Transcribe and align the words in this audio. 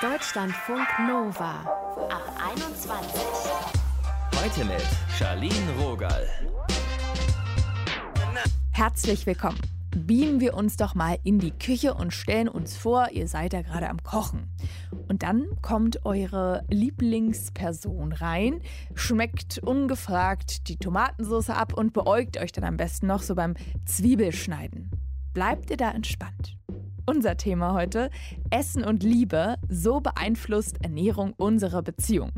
Deutschlandfunk 0.00 0.86
Nova 1.08 1.64
ab 2.08 2.32
21. 2.52 3.20
Heute 4.40 4.64
mit 4.64 4.86
Charlene 5.18 5.72
Rogal. 5.80 6.24
Herzlich 8.70 9.26
willkommen. 9.26 9.58
Beamen 9.90 10.38
wir 10.38 10.54
uns 10.54 10.76
doch 10.76 10.94
mal 10.94 11.18
in 11.24 11.40
die 11.40 11.50
Küche 11.50 11.94
und 11.94 12.12
stellen 12.12 12.48
uns 12.48 12.76
vor, 12.76 13.08
ihr 13.10 13.26
seid 13.26 13.52
da 13.52 13.62
gerade 13.62 13.88
am 13.88 14.00
Kochen. 14.04 14.48
Und 15.08 15.24
dann 15.24 15.48
kommt 15.62 16.06
eure 16.06 16.62
Lieblingsperson 16.70 18.12
rein, 18.12 18.60
schmeckt 18.94 19.58
ungefragt 19.58 20.68
die 20.68 20.76
Tomatensauce 20.76 21.50
ab 21.50 21.72
und 21.74 21.92
beäugt 21.92 22.36
euch 22.36 22.52
dann 22.52 22.62
am 22.62 22.76
besten 22.76 23.08
noch 23.08 23.22
so 23.22 23.34
beim 23.34 23.54
Zwiebelschneiden. 23.84 24.92
Bleibt 25.34 25.70
ihr 25.70 25.76
da 25.76 25.90
entspannt? 25.90 26.56
Unser 27.08 27.38
Thema 27.38 27.72
heute, 27.72 28.10
Essen 28.50 28.84
und 28.84 29.02
Liebe, 29.02 29.54
so 29.66 30.00
beeinflusst 30.00 30.76
Ernährung 30.82 31.32
unsere 31.38 31.82
Beziehung. 31.82 32.32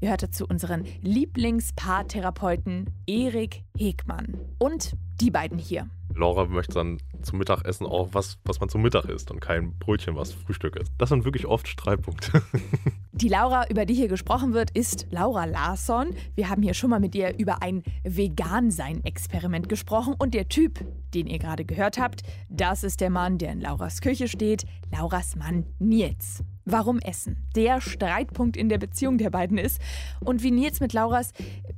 Ihr 0.00 0.10
hört 0.10 0.32
zu 0.32 0.46
unseren 0.46 0.84
Lieblingspaartherapeuten 1.02 2.90
Erik 3.08 3.64
Hegmann 3.76 4.38
und 4.60 4.92
die 5.20 5.32
beiden 5.32 5.58
hier. 5.58 5.88
Laura 6.14 6.44
möchte 6.44 6.74
dann 6.74 6.98
zum 7.22 7.40
Mittagessen 7.40 7.88
auch 7.88 8.10
was, 8.12 8.38
was 8.44 8.60
man 8.60 8.68
zum 8.68 8.82
Mittag 8.82 9.06
isst 9.06 9.32
und 9.32 9.40
kein 9.40 9.76
Brötchen, 9.80 10.14
was 10.14 10.32
Frühstück 10.32 10.76
ist. 10.76 10.92
Das 10.96 11.08
sind 11.08 11.24
wirklich 11.24 11.46
oft 11.46 11.66
Streitpunkte. 11.66 12.40
Die 13.16 13.28
Laura, 13.28 13.68
über 13.70 13.86
die 13.86 13.94
hier 13.94 14.08
gesprochen 14.08 14.54
wird, 14.54 14.72
ist 14.72 15.06
Laura 15.10 15.44
Larsson. 15.44 16.16
Wir 16.34 16.50
haben 16.50 16.62
hier 16.62 16.74
schon 16.74 16.90
mal 16.90 16.98
mit 16.98 17.14
ihr 17.14 17.38
über 17.38 17.62
ein 17.62 17.84
Vegan-Sein-Experiment 18.02 19.68
gesprochen 19.68 20.16
und 20.18 20.34
der 20.34 20.48
Typ, 20.48 20.84
den 21.14 21.28
ihr 21.28 21.38
gerade 21.38 21.64
gehört 21.64 21.96
habt, 21.96 22.24
das 22.48 22.82
ist 22.82 23.00
der 23.00 23.10
Mann, 23.10 23.38
der 23.38 23.52
in 23.52 23.60
Lauras 23.60 24.00
Küche 24.00 24.26
steht, 24.26 24.64
Lauras 24.90 25.36
Mann 25.36 25.64
Nils. 25.78 26.42
Warum 26.64 26.98
Essen 26.98 27.36
der 27.54 27.80
Streitpunkt 27.80 28.56
in 28.56 28.68
der 28.68 28.78
Beziehung 28.78 29.16
der 29.16 29.30
beiden 29.30 29.58
ist 29.58 29.80
und 30.18 30.42
wie 30.42 30.50
Nils 30.50 30.80
mit 30.80 30.92
Lauras, 30.92 31.30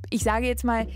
ich 0.09 0.23
sage 0.23 0.47
jetzt 0.47 0.63
mal, 0.63 0.87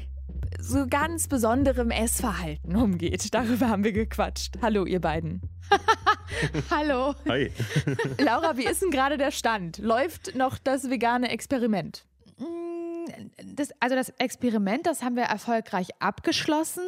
so 0.60 0.88
ganz 0.88 1.28
besonderem 1.28 1.92
Essverhalten 1.92 2.76
umgeht. 2.76 3.34
Darüber 3.34 3.70
haben 3.70 3.84
wir 3.84 3.92
gequatscht. 3.92 4.58
Hallo, 4.62 4.86
ihr 4.86 5.00
beiden. 5.00 5.42
Hallo. 6.70 7.16
Hi. 7.28 7.52
Laura, 8.20 8.58
wie 8.58 8.66
ist 8.66 8.82
denn 8.82 8.92
gerade 8.92 9.18
der 9.18 9.32
Stand? 9.32 9.78
Läuft 9.78 10.36
noch 10.36 10.58
das 10.58 10.90
vegane 10.90 11.30
Experiment? 11.30 12.06
Mm, 12.38 13.06
das, 13.56 13.70
also 13.80 13.96
das 13.96 14.10
Experiment, 14.18 14.86
das 14.86 15.04
haben 15.04 15.16
wir 15.16 15.24
erfolgreich 15.24 15.90
abgeschlossen. 16.00 16.84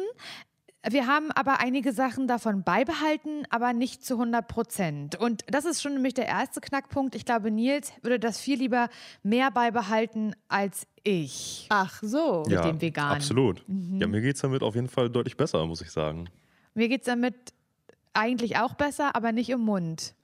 Wir 0.86 1.06
haben 1.06 1.30
aber 1.30 1.60
einige 1.60 1.92
Sachen 1.92 2.28
davon 2.28 2.62
beibehalten, 2.62 3.44
aber 3.48 3.72
nicht 3.72 4.04
zu 4.04 4.14
100 4.14 4.46
Prozent. 4.46 5.16
Und 5.16 5.42
das 5.46 5.64
ist 5.64 5.80
schon 5.80 5.94
nämlich 5.94 6.12
der 6.12 6.26
erste 6.26 6.60
Knackpunkt. 6.60 7.14
Ich 7.14 7.24
glaube, 7.24 7.50
Nils 7.50 7.92
würde 8.02 8.20
das 8.20 8.38
viel 8.38 8.58
lieber 8.58 8.90
mehr 9.22 9.50
beibehalten 9.50 10.36
als 10.48 10.86
ich. 11.04 11.66
Ach 11.68 12.02
so. 12.02 12.42
Mit 12.46 12.52
ja, 12.52 12.66
dem 12.66 12.80
Vegan. 12.80 13.12
Absolut. 13.12 13.62
Mhm. 13.68 14.00
Ja, 14.00 14.06
mir 14.06 14.20
geht 14.20 14.36
es 14.36 14.42
damit 14.42 14.62
auf 14.62 14.74
jeden 14.74 14.88
Fall 14.88 15.08
deutlich 15.10 15.36
besser, 15.36 15.64
muss 15.66 15.80
ich 15.80 15.90
sagen. 15.90 16.28
Mir 16.74 16.88
geht 16.88 17.02
es 17.02 17.06
damit 17.06 17.34
eigentlich 18.14 18.56
auch 18.56 18.74
besser, 18.74 19.14
aber 19.14 19.32
nicht 19.32 19.50
im 19.50 19.60
Mund. 19.60 20.14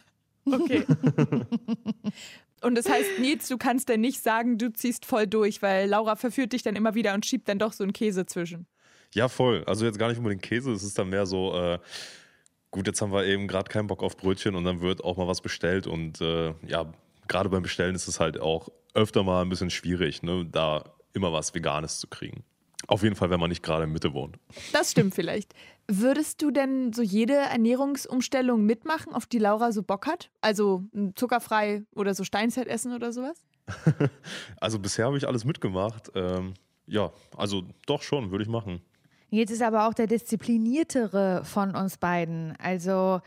okay. 0.46 0.84
Und 2.60 2.74
das 2.76 2.88
heißt, 2.88 3.20
Nils, 3.20 3.48
du 3.48 3.56
kannst 3.56 3.88
denn 3.88 4.00
nicht 4.00 4.22
sagen, 4.22 4.58
du 4.58 4.72
ziehst 4.72 5.06
voll 5.06 5.26
durch, 5.26 5.62
weil 5.62 5.88
Laura 5.88 6.16
verführt 6.16 6.52
dich 6.52 6.62
dann 6.62 6.74
immer 6.74 6.94
wieder 6.94 7.14
und 7.14 7.24
schiebt 7.24 7.48
dann 7.48 7.60
doch 7.60 7.72
so 7.72 7.84
einen 7.84 7.92
Käse 7.92 8.26
zwischen. 8.26 8.66
Ja, 9.14 9.28
voll. 9.28 9.62
Also 9.66 9.84
jetzt 9.84 9.98
gar 9.98 10.08
nicht 10.08 10.18
unbedingt 10.18 10.42
Käse, 10.42 10.72
es 10.72 10.82
ist 10.82 10.98
dann 10.98 11.08
mehr 11.08 11.24
so, 11.24 11.54
äh, 11.54 11.78
gut, 12.72 12.88
jetzt 12.88 13.00
haben 13.00 13.12
wir 13.12 13.24
eben 13.24 13.46
gerade 13.46 13.70
keinen 13.70 13.86
Bock 13.86 14.02
auf 14.02 14.16
Brötchen 14.16 14.56
und 14.56 14.64
dann 14.64 14.80
wird 14.80 15.04
auch 15.04 15.16
mal 15.16 15.28
was 15.28 15.40
bestellt 15.40 15.86
und 15.86 16.20
äh, 16.20 16.52
ja, 16.66 16.92
gerade 17.28 17.48
beim 17.48 17.62
Bestellen 17.62 17.94
ist 17.94 18.08
es 18.08 18.18
halt 18.18 18.40
auch 18.40 18.68
öfter 18.94 19.22
mal 19.22 19.42
ein 19.42 19.48
bisschen 19.48 19.70
schwierig, 19.70 20.22
ne, 20.22 20.46
da 20.50 20.84
immer 21.12 21.32
was 21.32 21.54
Veganes 21.54 21.98
zu 21.98 22.06
kriegen. 22.06 22.44
Auf 22.86 23.02
jeden 23.02 23.16
Fall, 23.16 23.30
wenn 23.30 23.40
man 23.40 23.50
nicht 23.50 23.62
gerade 23.62 23.84
in 23.84 23.92
Mitte 23.92 24.14
wohnt. 24.14 24.38
Das 24.72 24.92
stimmt 24.92 25.14
vielleicht. 25.14 25.52
Würdest 25.88 26.42
du 26.42 26.50
denn 26.50 26.92
so 26.92 27.02
jede 27.02 27.34
Ernährungsumstellung 27.34 28.64
mitmachen, 28.64 29.12
auf 29.14 29.26
die 29.26 29.38
Laura 29.38 29.72
so 29.72 29.82
Bock 29.82 30.06
hat? 30.06 30.30
Also 30.40 30.84
zuckerfrei 31.14 31.84
oder 31.94 32.14
so 32.14 32.24
Steinzeit 32.24 32.66
essen 32.66 32.94
oder 32.94 33.12
sowas? 33.12 33.42
also 34.60 34.78
bisher 34.78 35.06
habe 35.06 35.18
ich 35.18 35.26
alles 35.26 35.44
mitgemacht. 35.44 36.10
Ähm, 36.14 36.54
ja, 36.86 37.10
also 37.36 37.64
doch 37.86 38.02
schon, 38.02 38.30
würde 38.30 38.44
ich 38.44 38.48
machen. 38.48 38.80
Jetzt 39.30 39.50
ist 39.50 39.62
aber 39.62 39.86
auch 39.86 39.94
der 39.94 40.06
diszipliniertere 40.06 41.42
von 41.44 41.74
uns 41.74 41.98
beiden. 41.98 42.54
Also 42.58 43.20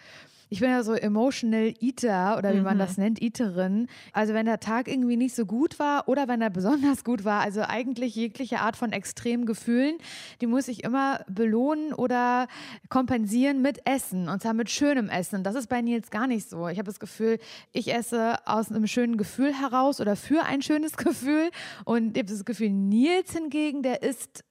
ich 0.52 0.60
bin 0.60 0.70
ja 0.70 0.84
so 0.84 0.94
emotional 0.94 1.74
Eater 1.80 2.38
oder 2.38 2.54
wie 2.54 2.58
mhm. 2.58 2.66
man 2.66 2.78
das 2.78 2.98
nennt, 2.98 3.22
Eaterin. 3.22 3.88
Also 4.12 4.34
wenn 4.34 4.46
der 4.46 4.60
Tag 4.60 4.90
irgendwie 4.90 5.16
nicht 5.16 5.34
so 5.34 5.46
gut 5.46 5.80
war 5.80 6.10
oder 6.10 6.28
wenn 6.28 6.42
er 6.42 6.50
besonders 6.52 7.06
gut 7.06 7.24
war, 7.24 7.40
also 7.40 7.62
eigentlich 7.62 8.16
jegliche 8.16 8.60
Art 8.60 8.76
von 8.76 8.92
extremen 8.92 9.46
Gefühlen, 9.46 9.98
die 10.42 10.48
muss 10.48 10.68
ich 10.68 10.84
immer 10.84 11.22
belohnen 11.30 11.94
oder 11.94 12.50
kompensieren 12.90 13.62
mit 13.62 13.88
Essen 13.88 14.28
und 14.28 14.42
zwar 14.42 14.54
mit 14.54 14.70
schönem 14.70 15.08
Essen. 15.08 15.46
Das 15.46 15.56
ist 15.56 15.68
bei 15.68 15.82
Nils 15.82 16.10
gar 16.10 16.28
nicht 16.28 16.50
so. 16.50 16.68
Ich 16.68 16.80
habe 16.80 16.88
das 16.88 17.00
Gefühl, 17.00 17.40
ich 17.72 17.94
esse 17.94 18.36
aus 18.46 18.70
einem 18.70 18.88
schönen 18.88 19.16
Gefühl 19.16 19.54
heraus 19.54 20.02
oder 20.02 20.18
für 20.18 20.44
ein 20.44 20.62
schönes 20.62 20.98
Gefühl 20.98 21.50
und 21.86 22.18
ich 22.18 22.24
habe 22.24 22.34
das 22.34 22.44
Gefühl, 22.44 22.72
Nils 22.72 23.32
hingegen, 23.32 23.84
der 23.84 24.04
isst 24.04 24.44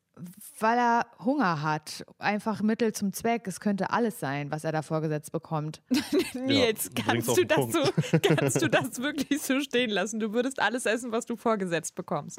weil 0.59 0.79
er 0.79 1.07
Hunger 1.25 1.63
hat. 1.63 2.05
Einfach 2.19 2.63
Mittel 2.63 2.93
zum 2.93 3.13
Zweck. 3.13 3.47
Es 3.47 3.61
könnte 3.61 3.91
alles 3.91 4.21
sein, 4.21 4.51
was 4.51 4.65
er 4.65 4.73
da 4.73 4.83
vorgesetzt 4.83 5.33
bekommt. 5.33 5.83
Nils, 6.35 6.91
ja, 6.97 7.05
kannst, 7.05 7.37
du 7.37 7.45
das 7.45 7.73
so, 7.73 8.19
kannst 8.23 8.63
du 8.63 8.69
das 8.69 9.01
wirklich 9.01 9.43
so 9.43 9.61
stehen 9.61 9.91
lassen? 9.91 10.21
Du 10.21 10.33
würdest 10.33 10.61
alles 10.61 10.87
essen, 10.87 11.13
was 11.13 11.27
du 11.27 11.37
vorgesetzt 11.37 11.95
bekommst. 11.95 12.39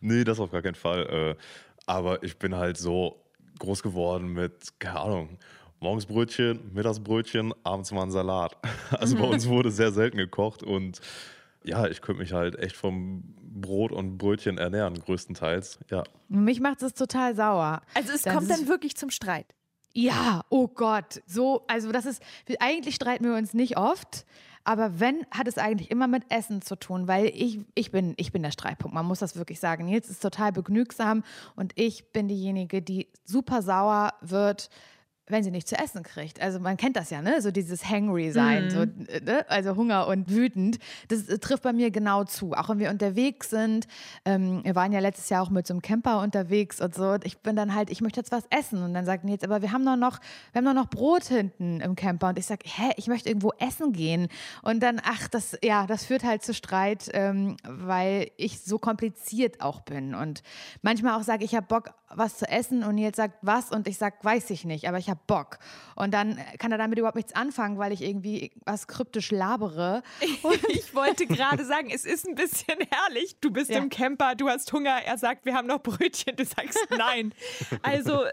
Nee, 0.00 0.24
das 0.24 0.40
auf 0.40 0.50
gar 0.50 0.62
keinen 0.62 0.74
Fall. 0.74 1.36
Äh, 1.38 1.42
aber 1.86 2.22
ich 2.22 2.38
bin 2.38 2.54
halt 2.54 2.76
so 2.76 3.22
groß 3.58 3.82
geworden 3.82 4.32
mit, 4.32 4.78
keine 4.78 5.00
Ahnung, 5.00 5.38
morgens 5.80 6.06
Brötchen, 6.06 6.72
Mittagsbrötchen, 6.72 7.52
abends 7.64 7.92
mal 7.92 8.04
ein 8.04 8.10
Salat. 8.10 8.56
Also 8.90 9.16
bei 9.16 9.24
uns 9.24 9.48
wurde 9.48 9.70
sehr 9.70 9.90
selten 9.90 10.16
gekocht 10.16 10.62
und 10.62 11.00
ja, 11.64 11.86
ich 11.86 12.02
könnte 12.02 12.22
mich 12.22 12.32
halt 12.32 12.58
echt 12.58 12.76
vom 12.76 13.34
Brot 13.60 13.92
und 13.92 14.18
Brötchen 14.18 14.58
ernähren, 14.58 14.94
größtenteils. 14.98 15.78
Ja. 15.90 16.04
Mich 16.28 16.60
macht 16.60 16.82
es 16.82 16.94
total 16.94 17.34
sauer. 17.34 17.82
Also 17.94 18.12
es 18.12 18.22
das 18.22 18.32
kommt 18.32 18.50
dann 18.50 18.68
wirklich 18.68 18.96
zum 18.96 19.10
Streit. 19.10 19.46
Ja, 19.94 20.42
oh 20.48 20.68
Gott. 20.68 21.22
So, 21.26 21.64
also 21.68 21.92
das 21.92 22.06
ist, 22.06 22.22
eigentlich 22.60 22.94
streiten 22.94 23.24
wir 23.24 23.36
uns 23.36 23.52
nicht 23.52 23.76
oft, 23.76 24.24
aber 24.64 25.00
wenn, 25.00 25.26
hat 25.30 25.48
es 25.48 25.58
eigentlich 25.58 25.90
immer 25.90 26.06
mit 26.06 26.24
Essen 26.30 26.62
zu 26.62 26.76
tun, 26.76 27.08
weil 27.08 27.26
ich, 27.26 27.60
ich, 27.74 27.90
bin, 27.90 28.14
ich 28.16 28.32
bin 28.32 28.42
der 28.42 28.52
Streitpunkt. 28.52 28.94
Man 28.94 29.06
muss 29.06 29.18
das 29.18 29.36
wirklich 29.36 29.60
sagen. 29.60 29.86
Nils 29.86 30.08
ist 30.08 30.22
total 30.22 30.52
begnügsam 30.52 31.24
und 31.56 31.72
ich 31.74 32.12
bin 32.12 32.28
diejenige, 32.28 32.80
die 32.80 33.08
super 33.24 33.62
sauer 33.62 34.12
wird, 34.20 34.70
wenn 35.28 35.44
sie 35.44 35.50
nicht 35.52 35.68
zu 35.68 35.78
essen 35.78 36.02
kriegt. 36.02 36.40
Also 36.40 36.58
man 36.58 36.76
kennt 36.76 36.96
das 36.96 37.10
ja, 37.10 37.22
ne? 37.22 37.40
So 37.40 37.52
dieses 37.52 37.88
hangry 37.88 38.32
sein, 38.32 38.66
mhm. 38.66 38.70
so, 38.70 38.78
ne? 39.24 39.44
also 39.48 39.76
Hunger 39.76 40.08
und 40.08 40.28
wütend. 40.30 40.78
Das 41.08 41.28
äh, 41.28 41.38
trifft 41.38 41.62
bei 41.62 41.72
mir 41.72 41.92
genau 41.92 42.24
zu. 42.24 42.52
Auch 42.54 42.68
wenn 42.68 42.80
wir 42.80 42.90
unterwegs 42.90 43.50
sind. 43.50 43.86
Ähm, 44.24 44.64
wir 44.64 44.74
waren 44.74 44.92
ja 44.92 44.98
letztes 44.98 45.28
Jahr 45.28 45.42
auch 45.42 45.50
mit 45.50 45.66
so 45.66 45.74
einem 45.74 45.82
Camper 45.82 46.20
unterwegs 46.20 46.80
und 46.80 46.94
so. 46.94 47.16
Ich 47.22 47.38
bin 47.38 47.54
dann 47.54 47.74
halt, 47.74 47.90
ich 47.90 48.00
möchte 48.00 48.18
jetzt 48.18 48.32
was 48.32 48.44
essen. 48.50 48.82
Und 48.82 48.94
dann 48.94 49.04
sagt 49.04 49.24
jetzt, 49.28 49.44
aber 49.44 49.62
wir 49.62 49.70
haben 49.70 49.86
doch 49.86 49.96
noch, 49.96 50.18
wir 50.52 50.58
haben 50.58 50.64
doch 50.64 50.74
noch 50.74 50.90
Brot 50.90 51.24
hinten 51.24 51.80
im 51.80 51.94
Camper. 51.94 52.30
Und 52.30 52.38
ich 52.38 52.46
sage, 52.46 52.64
hä, 52.64 52.90
ich 52.96 53.06
möchte 53.06 53.28
irgendwo 53.28 53.52
essen 53.60 53.92
gehen. 53.92 54.26
Und 54.62 54.82
dann, 54.82 55.00
ach, 55.04 55.28
das, 55.28 55.56
ja, 55.62 55.86
das 55.86 56.04
führt 56.04 56.24
halt 56.24 56.42
zu 56.42 56.52
Streit, 56.52 57.08
ähm, 57.12 57.56
weil 57.62 58.30
ich 58.36 58.60
so 58.60 58.78
kompliziert 58.78 59.60
auch 59.60 59.82
bin. 59.82 60.16
Und 60.16 60.42
manchmal 60.82 61.18
auch 61.18 61.22
sage 61.22 61.44
ich, 61.44 61.52
ich 61.52 61.56
habe 61.56 61.66
Bock, 61.66 61.92
was 62.08 62.38
zu 62.38 62.48
essen. 62.48 62.82
Und 62.82 62.98
jetzt 62.98 63.16
sagt 63.16 63.38
was 63.42 63.70
und 63.70 63.86
ich 63.86 63.98
sage, 63.98 64.16
weiß 64.22 64.50
ich 64.50 64.64
nicht. 64.64 64.88
Aber 64.88 64.98
ich 64.98 65.10
habe 65.12 65.20
Bock. 65.26 65.58
Und 65.94 66.12
dann 66.12 66.38
kann 66.58 66.72
er 66.72 66.78
damit 66.78 66.98
überhaupt 66.98 67.16
nichts 67.16 67.34
anfangen, 67.34 67.78
weil 67.78 67.92
ich 67.92 68.02
irgendwie 68.02 68.50
was 68.64 68.88
kryptisch 68.88 69.30
labere. 69.30 70.02
ich 70.68 70.94
wollte 70.94 71.26
gerade 71.26 71.64
sagen, 71.64 71.90
es 71.90 72.04
ist 72.04 72.26
ein 72.26 72.34
bisschen 72.34 72.78
herrlich. 72.90 73.36
Du 73.40 73.50
bist 73.50 73.70
ja. 73.70 73.78
im 73.78 73.88
Camper, 73.88 74.34
du 74.34 74.48
hast 74.48 74.72
Hunger, 74.72 75.02
er 75.04 75.18
sagt, 75.18 75.44
wir 75.44 75.54
haben 75.54 75.68
noch 75.68 75.82
Brötchen, 75.82 76.34
du 76.36 76.44
sagst 76.44 76.86
nein. 76.90 77.32
Also. 77.82 78.24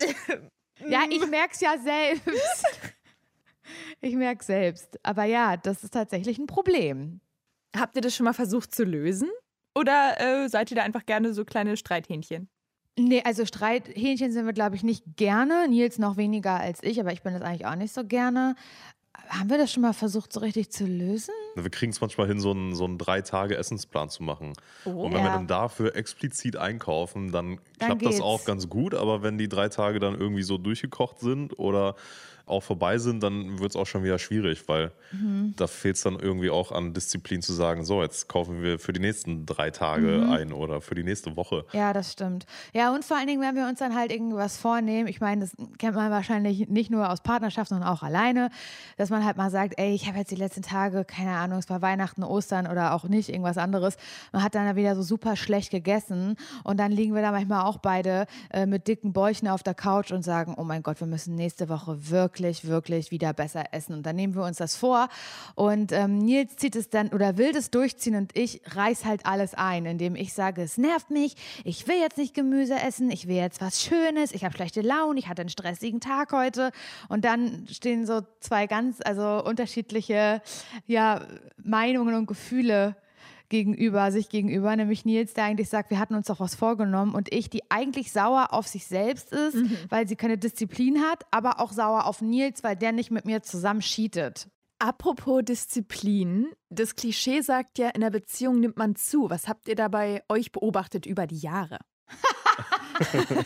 ja, 0.86 1.02
ich 1.10 1.26
merke 1.26 1.52
es 1.52 1.60
ja 1.60 1.76
selbst. 1.78 2.90
Ich 4.00 4.14
merke 4.14 4.44
selbst. 4.44 4.98
Aber 5.02 5.24
ja, 5.24 5.56
das 5.56 5.84
ist 5.84 5.92
tatsächlich 5.92 6.38
ein 6.38 6.46
Problem. 6.46 7.20
Habt 7.76 7.96
ihr 7.96 8.02
das 8.02 8.14
schon 8.14 8.24
mal 8.24 8.32
versucht 8.32 8.74
zu 8.74 8.84
lösen? 8.84 9.28
Oder 9.76 10.20
äh, 10.20 10.48
seid 10.48 10.70
ihr 10.70 10.76
da 10.76 10.82
einfach 10.82 11.04
gerne 11.04 11.34
so 11.34 11.44
kleine 11.44 11.76
Streithähnchen? 11.76 12.48
Nee, 12.98 13.22
also 13.24 13.46
Streithähnchen 13.46 14.32
sind 14.32 14.46
wir, 14.46 14.52
glaube 14.52 14.76
ich, 14.76 14.82
nicht 14.82 15.04
gerne. 15.16 15.68
Nils 15.68 15.98
noch 15.98 16.16
weniger 16.16 16.58
als 16.58 16.82
ich, 16.82 16.98
aber 17.00 17.12
ich 17.12 17.22
bin 17.22 17.32
das 17.32 17.42
eigentlich 17.42 17.66
auch 17.66 17.76
nicht 17.76 17.94
so 17.94 18.04
gerne. 18.04 18.56
Haben 19.28 19.50
wir 19.50 19.58
das 19.58 19.72
schon 19.72 19.82
mal 19.82 19.92
versucht, 19.92 20.32
so 20.32 20.40
richtig 20.40 20.70
zu 20.70 20.86
lösen? 20.86 21.34
Wir 21.54 21.70
kriegen 21.70 21.92
es 21.92 22.00
manchmal 22.00 22.28
hin, 22.28 22.40
so 22.40 22.50
einen, 22.52 22.74
so 22.74 22.84
einen 22.84 22.98
drei 22.98 23.20
Tage 23.20 23.56
Essensplan 23.56 24.08
zu 24.08 24.22
machen. 24.22 24.52
Oh, 24.84 24.90
und 24.90 25.12
wenn 25.12 25.18
ja. 25.18 25.24
wir 25.24 25.32
dann 25.32 25.46
dafür 25.46 25.96
explizit 25.96 26.56
einkaufen, 26.56 27.30
dann, 27.30 27.58
dann 27.78 27.88
klappt 27.88 28.00
geht's. 28.00 28.16
das 28.16 28.24
auch 28.24 28.44
ganz 28.44 28.68
gut. 28.68 28.94
Aber 28.94 29.22
wenn 29.22 29.36
die 29.36 29.48
drei 29.48 29.68
Tage 29.68 29.98
dann 29.98 30.14
irgendwie 30.14 30.42
so 30.42 30.56
durchgekocht 30.56 31.20
sind 31.20 31.58
oder 31.58 31.94
auch 32.48 32.62
vorbei 32.62 32.98
sind, 32.98 33.22
dann 33.22 33.58
wird 33.58 33.70
es 33.72 33.76
auch 33.76 33.86
schon 33.86 34.04
wieder 34.04 34.18
schwierig, 34.18 34.68
weil 34.68 34.92
Mhm. 35.12 35.54
da 35.56 35.66
fehlt 35.66 35.96
es 35.96 36.02
dann 36.02 36.18
irgendwie 36.18 36.50
auch 36.50 36.70
an 36.72 36.92
Disziplin 36.92 37.40
zu 37.42 37.52
sagen, 37.52 37.84
so, 37.84 38.02
jetzt 38.02 38.28
kaufen 38.28 38.62
wir 38.62 38.78
für 38.78 38.92
die 38.92 39.00
nächsten 39.00 39.46
drei 39.46 39.70
Tage 39.70 40.22
Mhm. 40.26 40.30
ein 40.32 40.52
oder 40.52 40.80
für 40.80 40.94
die 40.94 41.02
nächste 41.04 41.36
Woche. 41.36 41.64
Ja, 41.72 41.92
das 41.92 42.12
stimmt. 42.12 42.46
Ja, 42.74 42.94
und 42.94 43.04
vor 43.04 43.16
allen 43.16 43.26
Dingen, 43.26 43.40
wenn 43.40 43.54
wir 43.54 43.66
uns 43.68 43.78
dann 43.78 43.94
halt 43.94 44.12
irgendwas 44.12 44.56
vornehmen, 44.58 45.08
ich 45.08 45.20
meine, 45.20 45.42
das 45.42 45.52
kennt 45.78 45.94
man 45.96 46.10
wahrscheinlich 46.10 46.68
nicht 46.68 46.90
nur 46.90 47.10
aus 47.10 47.20
Partnerschaft, 47.22 47.70
sondern 47.70 47.88
auch 47.88 48.02
alleine, 48.02 48.50
dass 48.96 49.10
man 49.10 49.24
halt 49.24 49.36
mal 49.36 49.50
sagt, 49.50 49.74
ey, 49.78 49.94
ich 49.94 50.06
habe 50.08 50.18
jetzt 50.18 50.30
die 50.30 50.36
letzten 50.36 50.62
Tage, 50.62 51.04
keine 51.04 51.32
Ahnung, 51.36 51.58
es 51.58 51.68
war 51.70 51.82
Weihnachten, 51.82 52.22
Ostern 52.22 52.66
oder 52.66 52.94
auch 52.94 53.04
nicht, 53.04 53.28
irgendwas 53.30 53.58
anderes. 53.58 53.96
Man 54.32 54.42
hat 54.42 54.54
dann 54.54 54.76
wieder 54.76 54.94
so 54.94 55.02
super 55.02 55.36
schlecht 55.36 55.70
gegessen 55.70 56.36
und 56.64 56.78
dann 56.78 56.92
liegen 56.92 57.14
wir 57.14 57.22
da 57.22 57.32
manchmal 57.32 57.62
auch 57.64 57.78
beide 57.78 58.26
äh, 58.50 58.66
mit 58.66 58.88
dicken 58.88 59.12
Bäuchen 59.12 59.48
auf 59.48 59.62
der 59.62 59.74
Couch 59.74 60.12
und 60.12 60.22
sagen, 60.22 60.54
oh 60.58 60.64
mein 60.64 60.82
Gott, 60.82 61.00
wir 61.00 61.06
müssen 61.06 61.34
nächste 61.34 61.68
Woche 61.68 62.10
wirklich, 62.10 62.37
wirklich 62.66 63.10
wieder 63.10 63.32
besser 63.32 63.64
essen. 63.72 63.94
Und 63.94 64.04
dann 64.04 64.16
nehmen 64.16 64.34
wir 64.34 64.44
uns 64.44 64.58
das 64.58 64.76
vor. 64.76 65.08
Und 65.54 65.92
ähm, 65.92 66.18
Nils 66.18 66.56
zieht 66.56 66.76
es 66.76 66.90
dann 66.90 67.08
oder 67.08 67.36
will 67.36 67.52
das 67.52 67.70
durchziehen 67.70 68.14
und 68.14 68.36
ich 68.36 68.60
reiß 68.66 69.04
halt 69.04 69.26
alles 69.26 69.54
ein, 69.54 69.86
indem 69.86 70.16
ich 70.16 70.32
sage, 70.32 70.62
es 70.62 70.78
nervt 70.78 71.10
mich, 71.10 71.36
ich 71.64 71.86
will 71.88 71.96
jetzt 71.96 72.18
nicht 72.18 72.34
Gemüse 72.34 72.74
essen, 72.74 73.10
ich 73.10 73.28
will 73.28 73.36
jetzt 73.36 73.60
was 73.60 73.82
Schönes, 73.82 74.32
ich 74.32 74.44
habe 74.44 74.54
schlechte 74.54 74.80
Laune, 74.80 75.18
ich 75.18 75.28
hatte 75.28 75.42
einen 75.42 75.48
stressigen 75.48 76.00
Tag 76.00 76.32
heute. 76.32 76.70
Und 77.08 77.24
dann 77.24 77.66
stehen 77.70 78.06
so 78.06 78.22
zwei 78.40 78.66
ganz, 78.66 78.98
also 79.04 79.42
unterschiedliche 79.44 80.42
ja, 80.86 81.22
Meinungen 81.62 82.14
und 82.14 82.26
Gefühle 82.26 82.96
gegenüber, 83.48 84.12
sich 84.12 84.28
gegenüber, 84.28 84.74
nämlich 84.76 85.04
Nils, 85.04 85.34
der 85.34 85.44
eigentlich 85.44 85.68
sagt, 85.68 85.90
wir 85.90 85.98
hatten 85.98 86.14
uns 86.14 86.26
doch 86.26 86.40
was 86.40 86.54
vorgenommen 86.54 87.14
und 87.14 87.32
ich, 87.32 87.50
die 87.50 87.70
eigentlich 87.70 88.12
sauer 88.12 88.52
auf 88.52 88.66
sich 88.66 88.86
selbst 88.86 89.32
ist, 89.32 89.56
weil 89.88 90.06
sie 90.06 90.16
keine 90.16 90.38
Disziplin 90.38 91.00
hat, 91.02 91.24
aber 91.30 91.60
auch 91.60 91.72
sauer 91.72 92.06
auf 92.06 92.20
Nils, 92.20 92.62
weil 92.62 92.76
der 92.76 92.92
nicht 92.92 93.10
mit 93.10 93.24
mir 93.24 93.42
zusammen 93.42 93.80
cheatet. 93.80 94.48
Apropos 94.78 95.42
Disziplin, 95.44 96.48
das 96.68 96.94
Klischee 96.94 97.40
sagt 97.40 97.78
ja, 97.78 97.88
in 97.88 98.00
der 98.00 98.10
Beziehung 98.10 98.60
nimmt 98.60 98.76
man 98.76 98.94
zu. 98.94 99.28
Was 99.28 99.48
habt 99.48 99.66
ihr 99.66 99.74
dabei 99.74 100.22
euch 100.28 100.52
beobachtet 100.52 101.04
über 101.04 101.26
die 101.26 101.38
Jahre? 101.38 101.78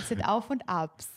Es 0.00 0.08
sind 0.08 0.22
Auf 0.22 0.50
und 0.50 0.68
Abs. 0.68 1.08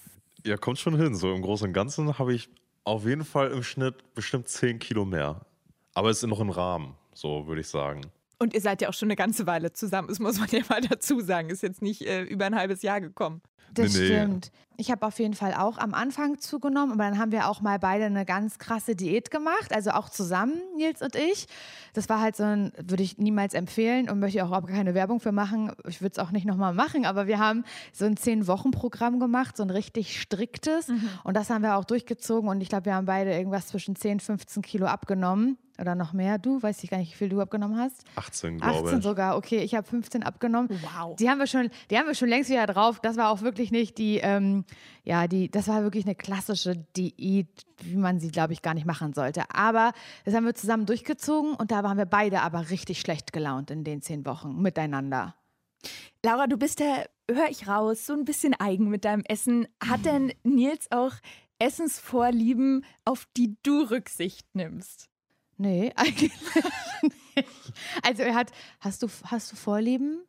Ja, 0.46 0.58
kommt 0.58 0.80
schon 0.80 0.96
hin. 0.96 1.16
So 1.16 1.34
im 1.34 1.42
Großen 1.42 1.68
und 1.68 1.74
Ganzen 1.74 2.18
habe 2.18 2.34
ich 2.34 2.50
auf 2.84 3.06
jeden 3.06 3.26
Fall 3.26 3.52
im 3.52 3.64
Schnitt 3.64 4.14
bestimmt 4.14 4.48
10 4.48 4.80
Kilo 4.80 5.06
mehr. 5.06 5.46
Aber 5.94 6.10
es 6.10 6.24
ist 6.24 6.30
noch 6.30 6.40
im 6.40 6.50
Rahmen, 6.50 6.96
so 7.18 7.48
würde 7.48 7.62
ich 7.62 7.68
sagen. 7.68 8.02
Und 8.40 8.54
ihr 8.54 8.62
seid 8.62 8.82
ja 8.82 8.90
auch 8.90 8.94
schon 8.94 9.08
eine 9.08 9.16
ganze 9.16 9.48
Weile 9.48 9.74
zusammen, 9.74 10.08
das 10.10 10.20
muss 10.20 10.40
man 10.40 10.50
ja 10.50 10.62
mal 10.70 10.82
dazu 10.82 11.20
sagen. 11.22 11.50
Ist 11.50 11.64
jetzt 11.64 11.82
nicht 11.82 12.02
äh, 12.04 12.24
über 12.24 12.46
ein 12.46 12.56
halbes 12.56 12.82
Jahr 12.84 13.02
gekommen. 13.02 13.42
Das 13.74 13.94
Nee, 13.94 14.00
nee. 14.00 14.06
stimmt. 14.06 14.52
Ich 14.80 14.92
habe 14.92 15.08
auf 15.08 15.18
jeden 15.18 15.34
Fall 15.34 15.56
auch 15.56 15.80
am 15.80 15.96
Anfang 15.96 16.38
zugenommen, 16.38 16.92
aber 16.92 17.04
dann 17.04 17.18
haben 17.18 17.32
wir 17.32 17.48
auch 17.48 17.62
mal 17.62 17.80
beide 17.80 18.06
eine 18.06 18.26
ganz 18.26 18.60
krasse 18.60 18.96
Diät 18.96 19.32
gemacht, 19.32 19.74
also 19.74 19.90
auch 19.90 20.08
zusammen, 20.10 20.54
Nils 20.76 21.02
und 21.02 21.16
ich. 21.16 21.48
Das 21.94 22.10
war 22.10 22.22
halt 22.22 22.36
so 22.36 22.44
ein, 22.44 22.72
würde 22.78 23.02
ich 23.02 23.18
niemals 23.18 23.56
empfehlen 23.56 24.08
und 24.08 24.20
möchte 24.20 24.44
auch 24.44 24.50
überhaupt 24.50 24.68
keine 24.68 24.94
Werbung 24.94 25.20
für 25.20 25.32
machen. 25.32 25.72
Ich 25.88 26.02
würde 26.02 26.14
es 26.14 26.20
auch 26.20 26.30
nicht 26.30 26.46
nochmal 26.46 26.76
machen, 26.76 27.08
aber 27.08 27.26
wir 27.26 27.40
haben 27.40 27.64
so 27.92 28.06
ein 28.06 28.18
Zehn-Wochen-Programm 28.18 29.20
gemacht, 29.20 29.58
so 29.58 29.64
ein 29.64 29.72
richtig 29.72 30.22
striktes. 30.22 30.90
Und 31.24 31.36
das 31.36 31.50
haben 31.50 31.64
wir 31.64 31.76
auch 31.78 31.86
durchgezogen 31.86 32.48
und 32.50 32.62
ich 32.62 32.70
glaube, 32.70 32.86
wir 32.86 32.94
haben 32.94 33.06
beide 33.06 33.34
irgendwas 33.34 33.68
zwischen 33.68 33.96
10, 33.96 34.20
15 34.20 34.62
Kilo 34.62 34.86
abgenommen 34.86 35.58
oder 35.80 35.96
noch 35.96 36.14
mehr. 36.14 36.38
Du, 36.38 36.62
weiß 36.62 36.84
ich 36.84 36.90
gar 36.90 36.98
nicht, 36.98 37.12
wie 37.12 37.16
viel 37.16 37.30
du 37.30 37.42
abgenommen 37.42 37.78
hast. 37.78 38.04
18, 38.16 38.58
glaube 38.60 38.80
18 38.80 38.98
ich. 38.98 39.04
sogar, 39.04 39.38
okay, 39.38 39.60
ich 39.60 39.76
habe 39.76 39.88
15 39.88 40.24
abgenommen. 40.24 40.70
Wow. 40.70 41.16
Die 41.16 41.30
haben 41.30 41.40
wir 41.40 41.48
schon, 41.48 41.70
die 41.90 41.98
haben 41.98 42.08
wir 42.08 42.16
schon 42.16 42.30
längst 42.30 42.50
wieder 42.50 42.66
drauf. 42.66 43.00
Das 43.00 43.18
war 43.18 43.30
auch 43.30 43.42
wirklich 43.42 43.72
nicht 43.72 43.98
die, 43.98 44.18
ähm, 44.18 44.66
ja, 45.04 45.28
die, 45.28 45.50
das 45.50 45.68
war 45.68 45.84
wirklich 45.84 46.06
eine 46.06 46.16
klassische 46.16 46.76
Diät, 46.96 47.48
wie 47.84 47.96
man 47.96 48.20
sie, 48.20 48.30
glaube 48.30 48.54
ich, 48.54 48.62
gar 48.62 48.74
nicht 48.74 48.86
machen 48.86 49.14
sollte. 49.14 49.44
Aber 49.54 49.94
das 50.26 50.34
haben 50.34 50.46
wir 50.46 50.56
zusammen 50.56 50.86
durchgezogen 50.86 51.54
und 51.54 51.72
da 51.72 51.84
waren 51.84 51.98
wir 51.98 52.06
beide 52.06 52.42
aber 52.42 52.70
richtig 52.70 53.00
schlecht 53.00 53.34
gelaunt 53.34 53.72
in 53.72 53.84
den 53.84 54.02
zehn 54.02 54.26
Wochen 54.26 54.62
miteinander. 54.62 55.36
Laura, 56.24 56.48
du 56.48 56.58
bist 56.58 56.80
ja, 56.80 57.06
höre 57.30 57.50
ich 57.50 57.68
raus, 57.68 58.06
so 58.06 58.14
ein 58.14 58.26
bisschen 58.26 58.54
eigen 58.54 58.90
mit 58.90 59.06
deinem 59.06 59.24
Essen. 59.24 59.68
Hat 59.82 60.06
denn 60.06 60.34
Nils 60.44 60.92
auch 60.92 61.14
Essensvorlieben, 61.60 62.86
auf 63.06 63.28
die 63.36 63.56
du 63.64 63.84
Rücksicht 63.84 64.48
nimmst? 64.54 65.10
Nee, 65.58 65.92
eigentlich 65.96 66.32
nicht. 67.02 67.16
Also 68.04 68.24
er 68.24 68.36
hat, 68.36 68.52
hast 68.80 69.04
du, 69.04 69.08
hast 69.26 69.52
du 69.52 69.56
Vorlieben? 69.56 70.24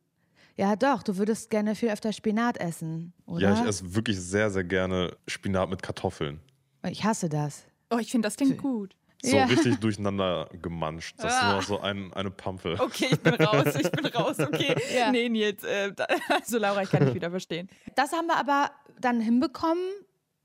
Ja, 0.57 0.75
doch, 0.77 1.03
du 1.03 1.17
würdest 1.17 1.51
gerne 1.51 1.75
viel 1.75 1.89
öfter 1.91 2.13
Spinat 2.13 2.59
essen, 2.59 3.13
oder? 3.27 3.41
Ja, 3.55 3.55
ich 3.63 3.69
esse 3.69 3.95
wirklich 3.95 4.19
sehr, 4.19 4.51
sehr 4.51 4.65
gerne 4.65 5.17
Spinat 5.29 5.71
mit 5.71 5.83
Kartoffeln. 5.83 6.41
ich 6.91 7.05
hasse 7.05 7.29
das. 7.29 7.65
Oh, 7.91 7.99
ich 7.99 8.11
finde, 8.11 8.27
das 8.27 8.37
klingt 8.37 8.59
gut. 8.59 8.95
So 9.23 9.37
Ja. 9.37 9.45
richtig 9.47 9.77
durcheinander 9.81 10.49
gemanscht. 10.61 11.15
Das 11.19 11.33
ist 11.35 11.43
Ah. 11.43 11.47
nur 11.47 11.57
noch 11.57 11.63
so 11.63 11.81
ein, 11.81 12.13
eine 12.13 12.31
Pampe. 12.31 12.77
Okay, 12.79 13.09
ich 13.11 13.21
bin 13.21 13.35
raus, 13.35 13.75
ich 13.77 13.91
bin 13.91 14.07
raus, 14.07 14.39
okay. 14.41 14.75
Ja. 14.95 15.11
Nee, 15.13 15.29
Nils, 15.29 15.63
äh, 15.65 15.93
also 16.29 16.59
Laura, 16.59 16.83
ich 16.83 16.91
kann 16.91 17.05
dich 17.07 17.15
wieder 17.15 17.31
verstehen. 17.31 17.69
Das 17.97 18.13
haben 18.13 18.27
wir 18.27 18.37
aber 18.37 18.71
dann 19.01 19.21
hinbekommen, 19.21 19.83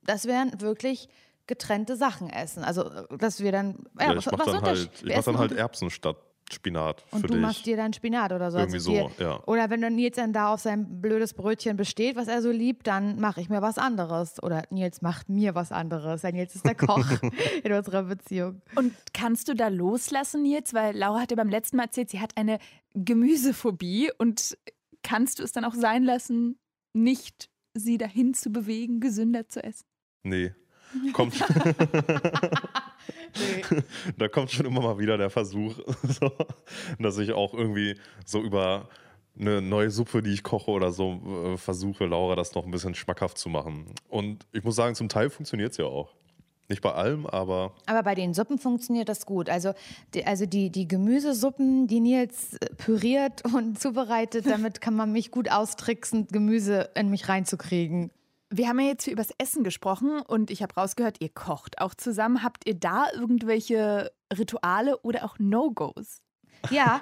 dass 0.03 0.25
wir 0.25 0.33
dann 0.33 0.62
wirklich 0.62 1.07
getrennte 1.48 1.95
Sachen 1.95 2.30
essen. 2.30 2.63
Also, 2.63 2.90
dass 3.18 3.40
wir 3.42 3.51
dann. 3.51 3.84
Ja, 4.00 4.16
was- 4.16 4.25
ich 4.25 4.31
mache 4.31 4.51
dann, 4.51 4.62
halt, 4.62 4.90
ich 4.94 5.04
mach 5.04 5.12
essen 5.12 5.25
dann 5.34 5.38
halt 5.40 5.51
unter- 5.51 5.62
Erbsen 5.62 5.90
statt 5.90 6.18
Spinat 6.51 7.06
Und 7.12 7.22
für 7.22 7.28
du 7.28 7.34
dich. 7.36 7.42
machst 7.42 7.66
dir 7.66 7.78
dann 7.78 7.94
Spinat 7.94 8.31
oder 8.34 8.51
so. 8.51 8.57
Irgendwie 8.57 8.75
Also 8.78 8.92
so, 8.92 9.12
wir- 9.18 9.25
ja. 9.25 9.44
Oder 9.45 9.69
wenn 9.69 9.81
dann 9.81 9.95
Nils 9.95 10.18
dann 10.18 10.34
da 10.34 10.54
auf 10.54 10.60
sein 10.60 11.01
blödes 11.01 11.34
Brötchen 11.34 11.78
besteht, 11.78 12.16
was 12.18 12.28
er 12.28 12.42
so 12.42 12.51
liebt, 12.51 12.86
dann 12.86 13.18
mache 13.19 13.40
ich 13.42 13.50
mir 13.50 13.62
was 13.62 13.78
anderes. 13.78 14.44
Oder 14.44 14.63
Nils 14.69 15.01
macht 15.01 15.30
mir 15.30 15.56
was 15.56 15.72
anderes. 15.72 16.22
Denn 16.22 16.36
Nils 16.36 16.54
ist 16.54 16.66
der 16.66 16.75
Koch 16.75 17.00
in 17.63 17.72
unserer 17.72 18.04
Beziehung. 18.04 18.62
Und 18.75 18.94
kannst 19.13 19.48
du 19.48 19.54
da 19.56 19.69
loslassen, 19.69 20.44
Nils? 20.44 20.74
Weil 20.74 20.95
Laura 20.98 21.22
hat 21.22 21.31
ja 21.31 21.38
beim 21.38 21.50
letzten 21.50 21.78
Mal 21.78 21.84
erzählt, 21.86 22.10
sie 22.10 22.19
hat 22.19 22.36
eine 22.36 22.60
Gemüsephobie. 22.94 24.12
Und 24.18 24.57
kannst 25.01 25.40
du 25.40 25.44
es 25.44 25.54
dann 25.54 25.66
auch 25.66 25.74
sein 25.75 26.04
lassen, 26.04 26.57
nicht 26.94 27.50
sie 27.74 27.98
dahin 27.98 28.34
zu 28.34 28.51
bewegen, 28.51 29.00
gesünder 29.00 29.48
zu 29.48 29.63
essen? 29.63 29.86
Nee. 30.24 30.54
Kommt, 31.13 31.34
da 34.18 34.28
kommt 34.28 34.51
schon 34.51 34.66
immer 34.66 34.81
mal 34.81 35.00
wieder 35.00 35.18
der 35.18 35.30
Versuch, 35.30 35.75
so, 36.04 36.31
dass 37.00 37.18
ich 37.18 37.31
auch 37.34 37.54
irgendwie 37.54 37.95
so 38.25 38.42
über 38.42 38.90
eine 39.40 39.62
neue 39.62 39.90
Suppe, 39.90 40.22
die 40.22 40.31
ich 40.31 40.44
koche 40.44 40.72
oder 40.72 40.92
so, 40.92 41.54
äh, 41.54 41.57
versuche, 41.57 42.06
Laura 42.06 42.36
das 42.36 42.54
noch 42.54 42.66
ein 42.66 42.72
bisschen 42.72 42.94
schmackhaft 42.94 43.38
zu 43.38 43.50
machen. 43.50 43.88
Und 44.10 44.45
ich 44.51 44.63
muss 44.63 44.75
sagen, 44.75 44.95
zum 44.95 45.10
Teil 45.10 45.30
funktioniert 45.30 45.72
es 45.72 45.78
ja 45.78 45.86
auch. 45.86 46.13
Nicht 46.69 46.81
bei 46.81 46.94
allem, 46.94 47.25
aber 47.25 47.74
Aber 47.88 48.04
bei 48.04 48.16
den 48.16 48.34
Suppen 48.34 48.57
funktioniert 48.57 49.10
das 49.10 49.25
gut. 49.25 49.50
Also 49.50 49.74
die, 50.13 50.25
also 50.25 50.45
die, 50.45 50.69
die 50.69 50.88
Gemüsesuppen, 50.88 51.88
die 51.88 52.00
Nils 52.00 52.54
äh, 52.54 52.73
püriert 52.76 53.44
und 53.54 53.80
zubereitet, 53.81 54.45
damit 54.47 54.80
kann 54.80 54.95
man 54.95 55.12
mich 55.12 55.30
gut 55.30 55.52
austricksen, 55.52 56.28
Gemüse 56.28 56.90
in 56.95 57.09
mich 57.09 57.28
reinzukriegen. 57.28 58.12
Wir 58.56 58.68
haben 58.68 58.80
ja 58.80 58.86
jetzt 58.86 59.06
hier 59.06 59.14
übers 59.14 59.31
Essen 59.40 59.64
gesprochen 59.64 60.22
und 60.22 60.52
ich 60.52 60.62
habe 60.62 60.76
rausgehört, 60.76 61.18
ihr 61.22 61.30
kocht 61.30 61.81
auch 61.81 61.95
zusammen. 61.95 62.44
Habt 62.44 62.68
ihr 62.68 62.76
da 62.76 63.07
irgendwelche 63.12 64.12
Rituale 64.31 65.00
oder 65.00 65.26
auch 65.26 65.40
No-Gos? 65.40 66.22
Ja, 66.69 67.02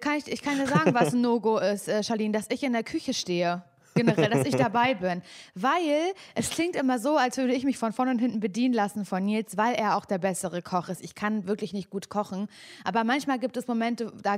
kann 0.00 0.16
ich, 0.16 0.26
ich 0.26 0.42
kann 0.42 0.58
dir 0.58 0.66
sagen, 0.66 0.94
was 0.94 1.14
ein 1.14 1.20
No-Go 1.20 1.58
ist, 1.58 1.86
äh, 1.86 2.02
Charlene, 2.02 2.32
dass 2.32 2.50
ich 2.50 2.64
in 2.64 2.72
der 2.72 2.82
Küche 2.82 3.14
stehe. 3.14 3.62
Generell, 3.98 4.30
dass 4.30 4.46
ich 4.46 4.56
dabei 4.56 4.94
bin. 4.94 5.22
Weil 5.54 6.12
es 6.34 6.50
klingt 6.50 6.76
immer 6.76 6.98
so, 6.98 7.16
als 7.16 7.36
würde 7.36 7.54
ich 7.54 7.64
mich 7.64 7.78
von 7.78 7.92
vorne 7.92 8.12
und 8.12 8.18
hinten 8.18 8.40
bedienen 8.40 8.74
lassen 8.74 9.04
von 9.04 9.24
Nils, 9.24 9.56
weil 9.56 9.74
er 9.74 9.96
auch 9.96 10.04
der 10.04 10.18
bessere 10.18 10.62
Koch 10.62 10.88
ist. 10.88 11.02
Ich 11.02 11.14
kann 11.14 11.46
wirklich 11.46 11.72
nicht 11.72 11.90
gut 11.90 12.08
kochen. 12.08 12.48
Aber 12.84 13.04
manchmal 13.04 13.38
gibt 13.38 13.56
es 13.56 13.66
Momente, 13.66 14.12
da 14.22 14.36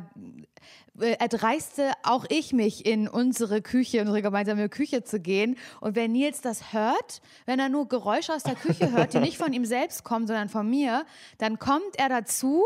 äh, 1.01 1.17
erdreiste 1.19 1.93
auch 2.03 2.25
ich 2.29 2.53
mich 2.53 2.87
in 2.87 3.09
unsere 3.09 3.63
Küche, 3.63 4.01
unsere 4.01 4.23
gemeinsame 4.23 4.69
Küche 4.69 5.05
zu 5.05 5.21
gehen. 5.21 5.57
Und 5.81 5.97
wenn 5.97 6.13
Nils 6.13 6.41
das 6.41 6.73
hört, 6.73 7.21
wenn 7.47 7.59
er 7.59 7.69
nur 7.69 7.89
Geräusche 7.89 8.35
aus 8.35 8.43
der 8.43 8.55
Küche 8.55 8.91
hört, 8.93 9.15
die 9.15 9.19
nicht 9.19 9.39
von 9.39 9.53
ihm 9.53 9.65
selbst 9.65 10.05
kommen, 10.05 10.27
sondern 10.27 10.49
von 10.49 10.69
mir, 10.69 11.05
dann 11.39 11.59
kommt 11.59 11.97
er 11.99 12.09
dazu 12.09 12.65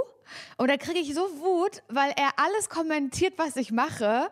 und 0.57 0.71
da 0.71 0.77
kriege 0.77 0.99
ich 0.99 1.15
so 1.15 1.21
Wut, 1.21 1.83
weil 1.89 2.13
er 2.17 2.31
alles 2.37 2.69
kommentiert, 2.69 3.35
was 3.37 3.57
ich 3.57 3.73
mache. 3.73 4.31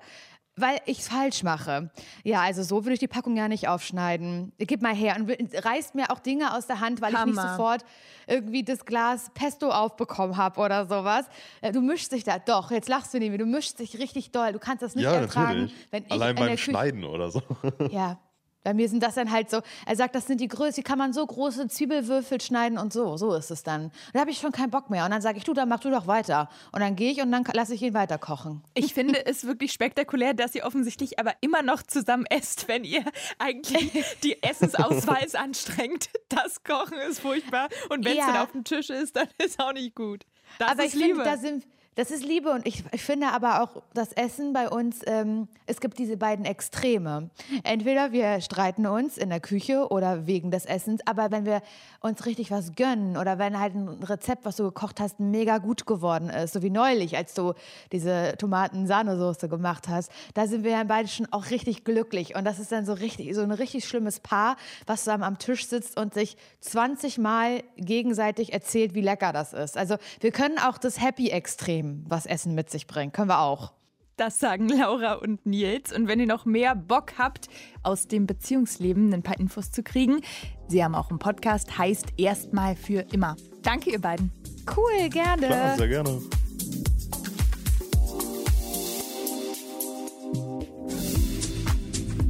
Weil 0.57 0.81
ich 0.85 0.99
es 0.99 1.09
falsch 1.09 1.43
mache. 1.43 1.91
Ja, 2.25 2.43
also 2.43 2.63
so 2.63 2.85
würde 2.85 2.93
ich 2.93 2.99
die 3.01 3.09
Packung 3.09 3.37
ja 3.37 3.49
nicht 3.49 3.69
aufschneiden. 3.69 4.53
Gib 4.59 4.83
mal 4.83 4.95
her 4.95 5.17
und 5.19 5.31
reißt 5.65 5.95
mir 5.95 6.11
auch 6.11 6.19
Dinge 6.19 6.55
aus 6.55 6.67
der 6.67 6.81
Hand, 6.81 7.01
weil 7.01 7.15
ich 7.15 7.25
nicht 7.25 7.39
Hammer. 7.39 7.57
sofort 7.57 7.85
irgendwie 8.27 8.63
das 8.63 8.85
Glas 8.85 9.31
Pesto 9.33 9.71
aufbekommen 9.71 10.37
habe 10.37 10.61
oder 10.61 10.85
sowas. 10.85 11.25
Äh, 11.63 11.73
Du 11.73 11.81
mischst 11.81 12.13
dich 12.13 12.25
da, 12.25 12.39
doch, 12.39 12.71
jetzt 12.71 12.89
lachst 12.91 13.15
du 13.15 13.19
nicht 13.19 13.31
mehr, 13.31 13.39
du 13.39 13.47
mischst 13.47 13.79
dich 13.79 13.99
richtig 13.99 14.31
doll. 14.31 14.53
Du 14.53 14.59
kannst 14.59 14.83
das 14.83 14.95
nicht 14.95 15.05
ja, 15.05 15.15
ertragen, 15.15 15.63
natürlich. 15.63 15.75
wenn 15.91 16.05
ich 16.05 16.13
Allein 16.13 16.35
beim 16.37 16.57
Schneiden 16.59 17.05
oder 17.05 17.31
so. 17.31 17.43
ja, 17.91 18.19
Bei 18.65 18.75
mir 18.75 18.89
sind 18.89 19.03
das 19.03 19.15
dann 19.15 19.31
halt 19.33 19.51
so, 19.51 19.61
er 19.87 19.97
sagt, 19.97 20.15
das 20.15 20.27
sind 20.27 20.41
die 20.41 20.49
Größe, 20.49 20.77
die 20.77 20.83
kann 20.83 20.99
man 20.99 21.13
so 21.13 21.27
große 21.27 21.69
Zwiebelwürfel 21.69 22.41
schneiden 22.41 22.79
und 22.79 22.93
so, 22.93 23.17
so 23.17 23.35
ist 23.35 23.51
es 23.51 23.63
dann. 23.63 23.87
Und 23.87 23.93
da 24.15 24.21
habe 24.21 24.31
ich 24.31 24.39
schon 24.39 24.53
keinen 24.53 24.71
Bock 24.71 24.89
mehr. 24.91 25.05
Und 25.05 25.11
dann 25.11 25.21
sage 25.23 25.39
ich, 25.39 25.45
du, 25.45 25.53
dann 25.53 25.69
mach 25.69 25.81
du 25.81 25.91
doch 25.91 26.07
weiter. 26.07 26.49
Und 26.73 26.81
dann 26.81 26.95
gehe 26.97 27.11
ich 27.13 27.21
und 27.21 27.33
dann 27.33 27.45
lasse 27.55 27.75
ich 27.75 27.83
ihn 27.83 27.95
weiter 27.95 28.19
kochen. 28.19 28.63
Ich 28.75 28.95
finde 28.95 29.25
es 29.27 29.45
wirklich 29.45 29.73
spektakulär, 29.73 30.35
dass 30.35 30.55
ihr 30.55 30.65
offensichtlich 30.65 31.19
aber 31.19 31.33
immer 31.41 31.63
noch 31.63 31.83
zusammen 31.83 32.25
esst, 32.31 32.69
wenn 32.69 32.85
ihr 32.85 33.05
eigentlich 33.39 34.05
die 34.23 34.43
Essensauswahl 34.43 35.25
ist 35.25 35.37
anstrengend. 35.37 36.09
Das 36.29 36.63
Kochen 36.65 36.99
ist 37.09 37.21
furchtbar. 37.21 37.69
Und 37.91 38.05
wenn 38.05 38.13
es 38.13 38.19
Ja. 38.19 38.27
dann 38.29 38.37
auf 38.43 38.53
dem 38.53 38.65
Tisch 38.65 38.91
ist, 38.91 39.17
dann 39.17 39.29
ist 39.39 39.59
auch 39.61 39.73
nicht 39.73 39.95
gut. 39.95 40.25
Das 40.59 40.71
aber 40.71 40.85
ist 40.85 40.95
ich 40.95 41.01
Liebe. 41.01 41.17
finde, 41.17 41.25
da 41.31 41.37
sind, 41.37 41.67
das 41.95 42.11
ist 42.11 42.25
Liebe 42.25 42.51
und 42.51 42.67
ich, 42.67 42.85
ich 42.93 43.03
finde 43.03 43.29
aber 43.29 43.63
auch 43.63 43.83
das 43.93 44.13
Essen 44.13 44.53
bei 44.53 44.69
uns, 44.69 45.01
ähm, 45.07 45.49
es 45.67 45.81
gibt 45.81 45.99
diese 45.99 46.17
beiden 46.17 46.45
Extreme. 46.45 47.31
Entweder 47.65 48.13
wir 48.13 48.41
streiten 48.41 48.87
uns 48.87 49.19
in 49.19 49.29
der 49.29 49.41
Küche 49.41 49.89
oder 49.91 50.27
wegen 50.27 50.51
des 50.51 50.65
Essens, 50.65 51.01
aber 51.07 51.31
wenn 51.31 51.45
wir 51.45 51.63
uns 52.01 52.25
richtig 52.25 52.51
was 52.51 52.75
gönnen 52.75 53.17
oder 53.17 53.39
wenn 53.39 53.59
halt 53.59 53.75
ein 53.75 53.89
Rezept, 54.03 54.45
was 54.45 54.57
du 54.57 54.65
gekocht 54.65 55.01
hast, 55.01 55.21
mega 55.21 55.59
gut 55.59 55.87
geworden 55.87 56.31
ist, 56.31 56.55
so 56.55 56.63
wie 56.63 56.71
neulich, 56.71 57.17
als 57.17 57.35
du 57.35 57.53
diese 57.93 58.35
Tomaten-Sahnesoße 58.39 59.49
gemacht 59.49 59.89
hast, 59.89 60.11
da 60.35 60.47
sind 60.47 60.65
wir 60.65 60.73
ja 60.73 60.85
beide 60.85 61.09
schon 61.09 61.27
auch 61.31 61.51
richtig 61.51 61.85
glücklich 61.85 62.35
und 62.35 62.45
das 62.45 62.59
ist 62.59 62.73
dann 62.73 62.87
so 62.87 62.95
richtig, 62.95 63.35
so 63.35 63.43
ein 63.43 63.51
richtig 63.51 63.85
schlimmes 63.87 64.21
Paar, 64.21 64.57
was 64.87 65.05
zusammen 65.05 65.25
am 65.25 65.39
Tisch 65.39 65.67
sitzt 65.67 65.99
und 65.99 66.15
sich 66.15 66.37
20 66.61 67.19
Mal 67.19 67.63
gegenseitig 67.77 68.53
erzählt, 68.53 68.95
wie 68.95 69.01
lecker 69.03 69.33
das 69.33 69.53
ist. 69.53 69.77
Also 69.77 69.97
wir 70.21 70.33
können 70.33 70.59
auch 70.59 70.79
das 70.79 71.01
Happy-Extrem, 71.01 71.82
was 71.83 72.27
Essen 72.27 72.55
mit 72.55 72.71
sich 72.71 72.87
bringt, 72.87 73.13
können 73.13 73.29
wir 73.29 73.41
auch. 73.41 73.73
Das 74.17 74.39
sagen 74.39 74.69
Laura 74.69 75.15
und 75.15 75.47
Nils. 75.47 75.93
Und 75.93 76.07
wenn 76.07 76.21
ihr 76.21 76.27
noch 76.27 76.45
mehr 76.45 76.77
Bock 76.77 77.15
habt, 77.19 77.49
aus 77.83 78.09
dem 78.09 78.27
Beziehungsleben 78.27 79.13
ein 79.13 79.23
paar 79.23 79.41
Infos 79.41 79.71
zu 79.71 79.83
kriegen, 79.83 80.21
sie 80.69 80.85
haben 80.85 80.95
auch 80.95 81.11
einen 81.11 81.19
Podcast, 81.19 81.79
heißt 81.79 82.15
Erstmal 82.19 82.77
für 82.77 83.01
immer. 83.13 83.37
Danke, 83.63 83.91
ihr 83.91 84.01
beiden. 84.01 84.31
Cool, 84.77 85.09
gerne. 85.09 85.47
Klar, 85.47 85.77
sehr 85.77 85.89
gerne. 85.89 86.21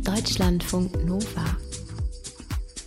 Deutschlandfunk 0.04 1.04
Nova. 1.04 1.56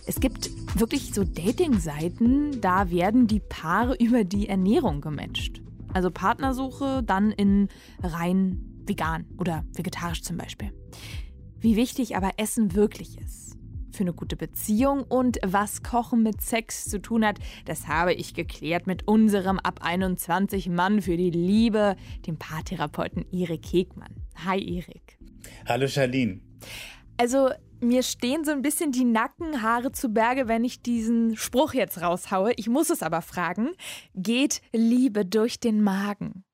Es 0.06 0.20
gibt 0.20 0.50
wirklich 0.78 1.12
so 1.12 1.24
Dating-Seiten, 1.24 2.60
da 2.60 2.90
werden 2.90 3.26
die 3.26 3.40
Paare 3.40 3.94
über 4.00 4.24
die 4.24 4.48
Ernährung 4.48 5.00
gematcht. 5.00 5.60
Also 5.96 6.10
Partnersuche 6.10 7.02
dann 7.02 7.30
in 7.30 7.68
rein 8.02 8.60
vegan 8.84 9.24
oder 9.38 9.64
vegetarisch 9.72 10.20
zum 10.20 10.36
Beispiel. 10.36 10.70
Wie 11.58 11.74
wichtig 11.74 12.18
aber 12.18 12.32
Essen 12.36 12.74
wirklich 12.74 13.18
ist 13.18 13.56
für 13.92 14.02
eine 14.02 14.12
gute 14.12 14.36
Beziehung 14.36 15.04
und 15.04 15.38
was 15.42 15.82
Kochen 15.82 16.22
mit 16.22 16.42
Sex 16.42 16.90
zu 16.90 17.00
tun 17.00 17.24
hat, 17.24 17.38
das 17.64 17.88
habe 17.88 18.12
ich 18.12 18.34
geklärt 18.34 18.86
mit 18.86 19.08
unserem 19.08 19.58
ab 19.58 19.80
21 19.82 20.68
Mann 20.68 21.00
für 21.00 21.16
die 21.16 21.30
Liebe, 21.30 21.96
dem 22.26 22.36
Paartherapeuten 22.36 23.24
Erik 23.32 23.64
Hegmann. 23.64 24.16
Hi 24.44 24.58
Erik. 24.58 25.16
Hallo 25.66 25.88
Charlene. 25.88 26.42
Also 27.16 27.48
mir 27.80 28.02
stehen 28.02 28.44
so 28.44 28.52
ein 28.52 28.62
bisschen 28.62 28.92
die 28.92 29.04
Nackenhaare 29.04 29.92
zu 29.92 30.10
Berge, 30.10 30.48
wenn 30.48 30.64
ich 30.64 30.82
diesen 30.82 31.36
Spruch 31.36 31.74
jetzt 31.74 32.00
raushaue. 32.00 32.52
Ich 32.56 32.68
muss 32.68 32.90
es 32.90 33.02
aber 33.02 33.22
fragen. 33.22 33.70
Geht 34.14 34.62
Liebe 34.72 35.24
durch 35.24 35.60
den 35.60 35.82
Magen? 35.82 36.44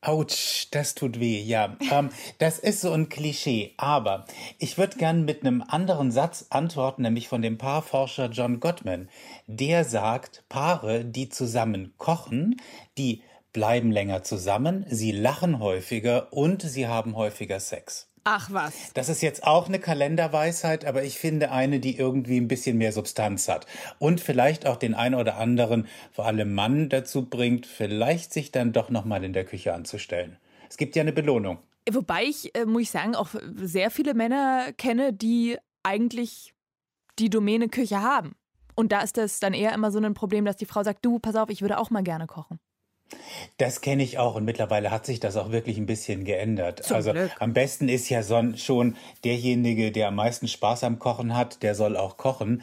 Autsch, 0.00 0.68
das 0.72 0.94
tut 0.94 1.20
weh, 1.20 1.40
ja. 1.40 1.76
Ähm, 1.90 2.10
das 2.38 2.58
ist 2.58 2.80
so 2.80 2.92
ein 2.92 3.08
Klischee, 3.08 3.74
aber 3.76 4.26
ich 4.58 4.76
würde 4.76 4.98
gern 4.98 5.24
mit 5.24 5.42
einem 5.42 5.62
anderen 5.62 6.10
Satz 6.10 6.46
antworten, 6.50 7.02
nämlich 7.02 7.28
von 7.28 7.40
dem 7.40 7.56
Paarforscher 7.56 8.28
John 8.30 8.60
Gottman. 8.60 9.08
Der 9.46 9.84
sagt, 9.84 10.44
Paare, 10.48 11.04
die 11.04 11.28
zusammen 11.28 11.94
kochen, 11.98 12.60
die 12.98 13.22
bleiben 13.52 13.92
länger 13.92 14.22
zusammen, 14.22 14.84
sie 14.88 15.12
lachen 15.12 15.60
häufiger 15.60 16.32
und 16.32 16.62
sie 16.62 16.88
haben 16.88 17.16
häufiger 17.16 17.60
Sex. 17.60 18.11
Ach 18.24 18.50
was. 18.52 18.92
Das 18.94 19.08
ist 19.08 19.20
jetzt 19.20 19.44
auch 19.44 19.66
eine 19.66 19.80
Kalenderweisheit, 19.80 20.84
aber 20.84 21.02
ich 21.02 21.18
finde 21.18 21.50
eine, 21.50 21.80
die 21.80 21.98
irgendwie 21.98 22.40
ein 22.40 22.46
bisschen 22.46 22.78
mehr 22.78 22.92
Substanz 22.92 23.48
hat. 23.48 23.66
Und 23.98 24.20
vielleicht 24.20 24.66
auch 24.66 24.76
den 24.76 24.94
einen 24.94 25.16
oder 25.16 25.38
anderen, 25.38 25.88
vor 26.12 26.26
allem 26.26 26.54
Mann, 26.54 26.88
dazu 26.88 27.26
bringt, 27.26 27.66
vielleicht 27.66 28.32
sich 28.32 28.52
dann 28.52 28.72
doch 28.72 28.90
nochmal 28.90 29.24
in 29.24 29.32
der 29.32 29.44
Küche 29.44 29.74
anzustellen. 29.74 30.36
Es 30.70 30.76
gibt 30.76 30.94
ja 30.94 31.02
eine 31.02 31.12
Belohnung. 31.12 31.58
Wobei 31.90 32.24
ich, 32.24 32.54
äh, 32.54 32.64
muss 32.64 32.82
ich 32.82 32.90
sagen, 32.90 33.16
auch 33.16 33.30
sehr 33.56 33.90
viele 33.90 34.14
Männer 34.14 34.72
kenne, 34.76 35.12
die 35.12 35.58
eigentlich 35.82 36.54
die 37.18 37.28
Domäne 37.28 37.68
Küche 37.68 38.02
haben. 38.02 38.36
Und 38.74 38.92
da 38.92 39.00
ist 39.00 39.16
das 39.16 39.40
dann 39.40 39.52
eher 39.52 39.74
immer 39.74 39.90
so 39.90 39.98
ein 39.98 40.14
Problem, 40.14 40.44
dass 40.44 40.56
die 40.56 40.64
Frau 40.64 40.82
sagt, 40.84 41.04
du, 41.04 41.18
pass 41.18 41.34
auf, 41.34 41.50
ich 41.50 41.60
würde 41.60 41.78
auch 41.78 41.90
mal 41.90 42.02
gerne 42.02 42.26
kochen. 42.26 42.58
Das 43.58 43.80
kenne 43.80 44.02
ich 44.02 44.18
auch 44.18 44.34
und 44.34 44.44
mittlerweile 44.44 44.90
hat 44.90 45.06
sich 45.06 45.20
das 45.20 45.36
auch 45.36 45.52
wirklich 45.52 45.78
ein 45.78 45.86
bisschen 45.86 46.24
geändert. 46.24 46.84
Zum 46.84 46.96
also 46.96 47.12
Glück. 47.12 47.30
am 47.38 47.52
besten 47.52 47.88
ist 47.88 48.08
ja 48.08 48.22
son 48.22 48.56
schon 48.56 48.96
derjenige, 49.24 49.92
der 49.92 50.08
am 50.08 50.16
meisten 50.16 50.48
Spaß 50.48 50.84
am 50.84 50.98
Kochen 50.98 51.36
hat, 51.36 51.62
der 51.62 51.74
soll 51.74 51.96
auch 51.96 52.16
kochen. 52.16 52.62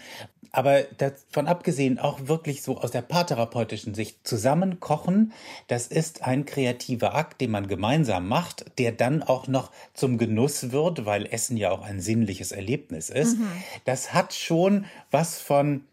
Aber 0.51 0.82
davon 0.98 1.48
abgesehen, 1.48 2.00
auch 2.00 2.27
wirklich 2.27 2.63
so 2.63 2.77
aus 2.79 2.91
der 2.91 3.03
paartherapeutischen 3.03 3.94
Sicht, 3.94 4.27
zusammen 4.27 4.79
kochen, 4.79 5.32
das 5.68 5.88
ist 5.88 6.24
ein 6.24 6.46
kreativer 6.46 7.13
Akt, 7.13 7.39
den 7.41 7.51
man 7.51 7.68
gemeinsam 7.68 8.27
macht, 8.27 8.65
der 8.79 8.91
dann 8.91 9.22
auch 9.22 9.48
noch 9.48 9.72
zum 9.94 10.18
Genuss 10.18 10.72
wird, 10.72 11.06
weil 11.06 11.27
Essen 11.27 11.56
ja 11.56 11.70
auch 11.72 11.84
ein 11.84 12.00
sinnliches 12.00 12.51
Erlebnis 12.51 13.10
ist. 13.10 13.38
Das 13.86 14.13
hat 14.13 14.34
schon 14.34 14.86
was 15.12 15.39
von, 15.39 15.84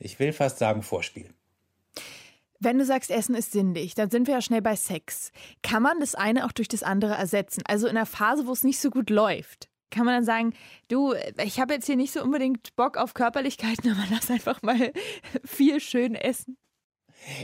ich 0.00 0.18
will 0.18 0.32
fast 0.32 0.58
sagen, 0.58 0.82
Vorspiel. 0.82 1.30
Wenn 2.62 2.78
du 2.78 2.84
sagst, 2.84 3.10
Essen 3.10 3.34
ist 3.34 3.52
sinnlich, 3.52 3.94
dann 3.94 4.10
sind 4.10 4.26
wir 4.26 4.34
ja 4.34 4.42
schnell 4.42 4.60
bei 4.60 4.76
Sex. 4.76 5.32
Kann 5.62 5.82
man 5.82 5.98
das 5.98 6.14
eine 6.14 6.44
auch 6.44 6.52
durch 6.52 6.68
das 6.68 6.82
andere 6.82 7.14
ersetzen? 7.14 7.62
Also 7.66 7.86
in 7.86 7.96
einer 7.96 8.04
Phase, 8.04 8.46
wo 8.46 8.52
es 8.52 8.64
nicht 8.64 8.78
so 8.78 8.90
gut 8.90 9.08
läuft, 9.08 9.70
kann 9.90 10.04
man 10.04 10.14
dann 10.14 10.24
sagen, 10.24 10.52
du, 10.88 11.14
ich 11.42 11.58
habe 11.58 11.72
jetzt 11.72 11.86
hier 11.86 11.96
nicht 11.96 12.12
so 12.12 12.22
unbedingt 12.22 12.76
Bock 12.76 12.98
auf 12.98 13.14
Körperlichkeiten, 13.14 13.90
aber 13.92 14.04
lass 14.10 14.30
einfach 14.30 14.60
mal 14.60 14.92
viel 15.42 15.80
schön 15.80 16.14
essen. 16.14 16.58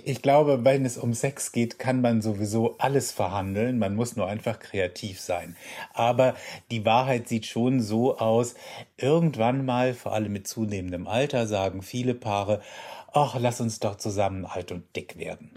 Ich 0.05 0.23
glaube, 0.23 0.65
wenn 0.65 0.87
es 0.87 0.97
um 0.97 1.13
Sex 1.13 1.53
geht, 1.53 1.79
kann 1.79 2.01
man 2.01 2.23
sowieso 2.23 2.77
alles 2.79 3.13
verhandeln. 3.13 3.79
Man 3.79 3.95
muss 3.95 4.17
nur 4.17 4.27
einfach 4.27 4.59
kreativ 4.59 5.21
sein. 5.21 5.55
Aber 5.93 6.35
die 6.71 6.85
Wahrheit 6.87 7.29
sieht 7.29 7.45
schon 7.45 7.81
so 7.81 8.17
aus. 8.19 8.55
Irgendwann 8.97 9.67
mal, 9.67 9.93
vor 9.93 10.13
allem 10.13 10.33
mit 10.33 10.47
zunehmendem 10.47 11.07
Alter, 11.07 11.47
sagen 11.47 11.83
viele 11.83 12.15
Paare, 12.15 12.63
ach, 13.17 13.37
lass 13.41 13.61
uns 13.61 13.81
doch 13.81 13.97
zusammen 13.97 14.45
alt 14.45 14.71
und 14.73 14.95
dick 14.95 15.17
werden. 15.19 15.51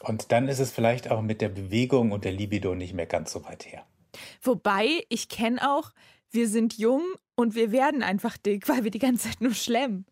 Und 0.00 0.32
dann 0.32 0.48
ist 0.48 0.58
es 0.58 0.72
vielleicht 0.72 1.10
auch 1.10 1.20
mit 1.20 1.40
der 1.40 1.50
Bewegung 1.50 2.12
und 2.12 2.24
der 2.24 2.32
Libido 2.32 2.74
nicht 2.74 2.94
mehr 2.94 3.06
ganz 3.06 3.32
so 3.32 3.44
weit 3.44 3.66
her. 3.66 3.84
Wobei, 4.42 5.04
ich 5.08 5.28
kenne 5.28 5.60
auch, 5.70 5.90
wir 6.30 6.48
sind 6.48 6.78
jung 6.78 7.02
und 7.34 7.54
wir 7.54 7.72
werden 7.72 8.02
einfach 8.02 8.36
dick, 8.36 8.68
weil 8.68 8.84
wir 8.84 8.90
die 8.90 8.98
ganze 8.98 9.28
Zeit 9.28 9.40
nur 9.40 9.54
schlemmen. 9.54 10.06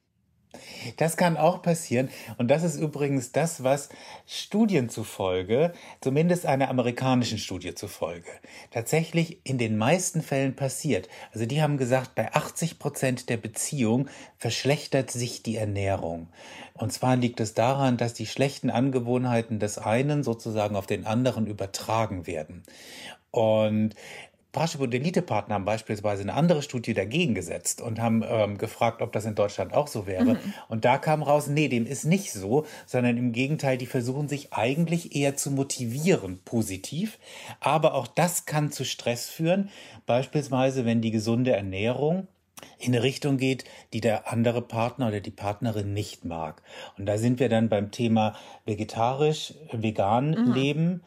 Das 0.97 1.17
kann 1.17 1.37
auch 1.37 1.63
passieren. 1.63 2.09
Und 2.39 2.49
das 2.49 2.63
ist 2.63 2.77
übrigens 2.77 3.33
das, 3.33 3.63
was 3.63 3.89
Studien 4.27 4.89
zufolge, 4.89 5.73
zumindest 6.01 6.47
einer 6.47 6.69
amerikanischen 6.69 7.39
Studie 7.39 7.75
zufolge, 7.75 8.31
tatsächlich 8.71 9.41
in 9.45 9.59
den 9.59 9.77
meisten 9.77 10.23
Fällen 10.23 10.57
passiert. 10.57 11.09
Also 11.33 11.47
die 11.47 11.63
haben 11.63 11.77
gesagt, 11.77 12.15
bei 12.15 12.33
80 12.33 12.79
Prozent 12.79 13.29
der 13.29 13.37
Beziehung 13.37 14.09
verschlechtert 14.39 15.11
sich 15.11 15.43
die 15.43 15.57
Ernährung. 15.57 16.29
Und 16.75 16.93
zwar 16.93 17.17
liegt 17.17 17.41
es 17.41 17.55
daran, 17.55 17.97
dass 17.97 18.15
die 18.15 18.27
schlechten 18.27 18.71
Angewohnheiten 18.71 19.59
des 19.59 19.79
einen 19.79 20.23
sozusagen 20.23 20.77
auf 20.77 20.87
den 20.87 21.07
anderen 21.07 21.47
übertragen 21.47 22.27
werden. 22.27 22.63
Und 23.31 23.95
Parship 24.53 24.81
und 24.81 24.93
Elite-Partner 24.93 25.55
haben 25.55 25.65
beispielsweise 25.65 26.23
eine 26.23 26.35
andere 26.35 26.63
Studie 26.63 26.93
dagegen 26.93 27.35
gesetzt 27.35 27.81
und 27.81 28.01
haben 28.01 28.25
ähm, 28.27 28.59
gefragt, 28.59 29.01
ob 29.01 29.13
das 29.13 29.25
in 29.25 29.37
Deutschland 29.37 29.73
auch 29.75 29.87
so 29.87 30.07
wäre. 30.07 30.39
Und 30.69 30.85
da 30.85 30.99
kam 30.99 31.23
raus, 31.23 31.47
nee, 31.47 31.69
dem 31.69 31.87
ist 31.87 32.05
nicht 32.05 32.33
so, 32.33 32.67
sondern 32.87 33.17
im 33.17 33.33
Gegenteil, 33.33 33.79
die 33.79 33.87
versuchen 33.87 34.29
sich 34.29 34.53
eigentlich 34.53 35.15
eher 35.15 35.37
zu 35.37 35.51
motivieren, 35.53 36.41
positiv. 36.45 37.19
Aber 37.61 37.95
auch 37.95 38.09
das 38.09 38.45
kann 38.45 38.73
zu 38.73 38.85
Stress 38.85 39.29
führen, 39.29 39.71
beispielsweise 40.07 40.85
wenn 40.85 41.01
die 41.01 41.13
gesunde 41.13 41.53
Ernährung 41.53 42.27
in 42.79 42.95
eine 42.95 43.03
Richtung 43.03 43.37
geht, 43.37 43.65
die 43.93 44.01
der 44.01 44.33
andere 44.33 44.63
Partner 44.63 45.09
oder 45.09 45.21
die 45.21 45.31
Partnerin 45.31 45.93
nicht 45.93 46.25
mag. 46.25 46.63
Und 46.99 47.07
da 47.07 47.19
sind 47.19 47.39
wir 47.39 47.49
dann 47.49 47.69
beim 47.69 47.91
Thema 47.91 48.35
vegetarisch, 48.67 49.55
vegan 49.73 50.53
leben. 50.53 51.03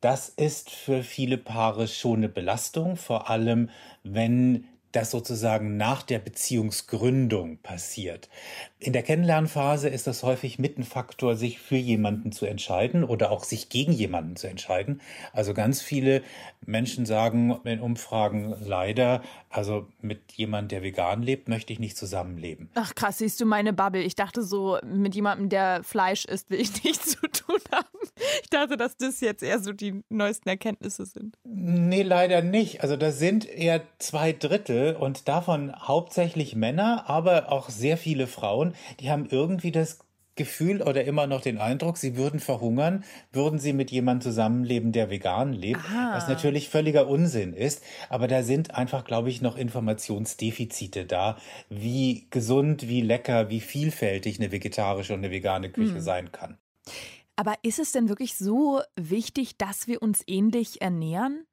Das 0.00 0.28
ist 0.28 0.70
für 0.70 1.02
viele 1.02 1.38
Paare 1.38 1.88
schon 1.88 2.18
eine 2.18 2.28
Belastung, 2.28 2.96
vor 2.96 3.28
allem 3.30 3.70
wenn 4.04 4.66
das 4.92 5.10
sozusagen 5.10 5.76
nach 5.76 6.02
der 6.02 6.18
Beziehungsgründung 6.20 7.58
passiert. 7.58 8.28
In 8.80 8.92
der 8.92 9.02
Kennenlernphase 9.02 9.88
ist 9.88 10.06
das 10.06 10.22
häufig 10.22 10.60
mit 10.60 10.78
ein 10.78 10.84
Faktor, 10.84 11.34
sich 11.34 11.58
für 11.58 11.76
jemanden 11.76 12.30
zu 12.30 12.46
entscheiden 12.46 13.02
oder 13.02 13.32
auch 13.32 13.42
sich 13.42 13.70
gegen 13.70 13.90
jemanden 13.90 14.36
zu 14.36 14.46
entscheiden. 14.46 15.00
Also 15.32 15.52
ganz 15.52 15.82
viele 15.82 16.22
Menschen 16.64 17.04
sagen 17.04 17.58
in 17.64 17.80
Umfragen 17.80 18.54
leider, 18.60 19.22
also 19.50 19.88
mit 20.00 20.32
jemandem, 20.32 20.68
der 20.68 20.82
vegan 20.84 21.22
lebt, 21.22 21.48
möchte 21.48 21.72
ich 21.72 21.80
nicht 21.80 21.96
zusammenleben. 21.96 22.70
Ach 22.74 22.94
krass, 22.94 23.18
siehst 23.18 23.40
du 23.40 23.46
meine 23.46 23.72
Bubble. 23.72 24.02
Ich 24.02 24.14
dachte 24.14 24.42
so, 24.44 24.78
mit 24.84 25.14
jemandem, 25.14 25.48
der 25.48 25.82
Fleisch 25.82 26.24
isst, 26.26 26.50
will 26.50 26.60
ich 26.60 26.84
nichts 26.84 27.18
zu 27.18 27.26
tun 27.28 27.58
haben. 27.72 27.86
Ich 28.42 28.50
dachte, 28.50 28.76
dass 28.76 28.96
das 28.96 29.20
jetzt 29.20 29.42
eher 29.42 29.58
so 29.58 29.72
die 29.72 30.02
neuesten 30.08 30.48
Erkenntnisse 30.48 31.06
sind. 31.06 31.36
Nee, 31.44 32.02
leider 32.02 32.42
nicht. 32.42 32.82
Also 32.82 32.96
das 32.96 33.18
sind 33.18 33.46
eher 33.46 33.82
zwei 33.98 34.32
Drittel 34.32 34.94
und 34.96 35.28
davon 35.28 35.74
hauptsächlich 35.76 36.54
Männer, 36.54 37.04
aber 37.08 37.50
auch 37.50 37.70
sehr 37.70 37.96
viele 37.96 38.26
Frauen, 38.26 38.67
die 39.00 39.10
haben 39.10 39.26
irgendwie 39.30 39.72
das 39.72 39.98
Gefühl 40.38 40.80
oder 40.82 41.04
immer 41.04 41.26
noch 41.26 41.42
den 41.42 41.58
Eindruck, 41.58 41.98
sie 41.98 42.16
würden 42.16 42.40
verhungern, 42.40 43.04
würden 43.32 43.58
sie 43.58 43.74
mit 43.74 43.90
jemandem 43.90 44.30
zusammenleben, 44.30 44.92
der 44.92 45.10
vegan 45.10 45.52
lebt, 45.52 45.80
Aha. 45.80 46.12
was 46.14 46.28
natürlich 46.28 46.70
völliger 46.70 47.08
Unsinn 47.08 47.52
ist. 47.52 47.82
Aber 48.08 48.28
da 48.28 48.42
sind 48.42 48.74
einfach, 48.74 49.04
glaube 49.04 49.28
ich, 49.28 49.42
noch 49.42 49.56
Informationsdefizite 49.56 51.04
da, 51.04 51.36
wie 51.68 52.28
gesund, 52.30 52.88
wie 52.88 53.02
lecker, 53.02 53.50
wie 53.50 53.60
vielfältig 53.60 54.38
eine 54.38 54.52
vegetarische 54.52 55.12
und 55.12 55.20
eine 55.20 55.32
vegane 55.32 55.70
Küche 55.70 55.96
hm. 55.96 56.00
sein 56.00 56.32
kann. 56.32 56.56
Aber 57.36 57.54
ist 57.62 57.78
es 57.78 57.92
denn 57.92 58.08
wirklich 58.08 58.36
so 58.36 58.80
wichtig, 58.96 59.58
dass 59.58 59.86
wir 59.88 60.02
uns 60.02 60.22
ähnlich 60.26 60.80
ernähren? 60.80 61.46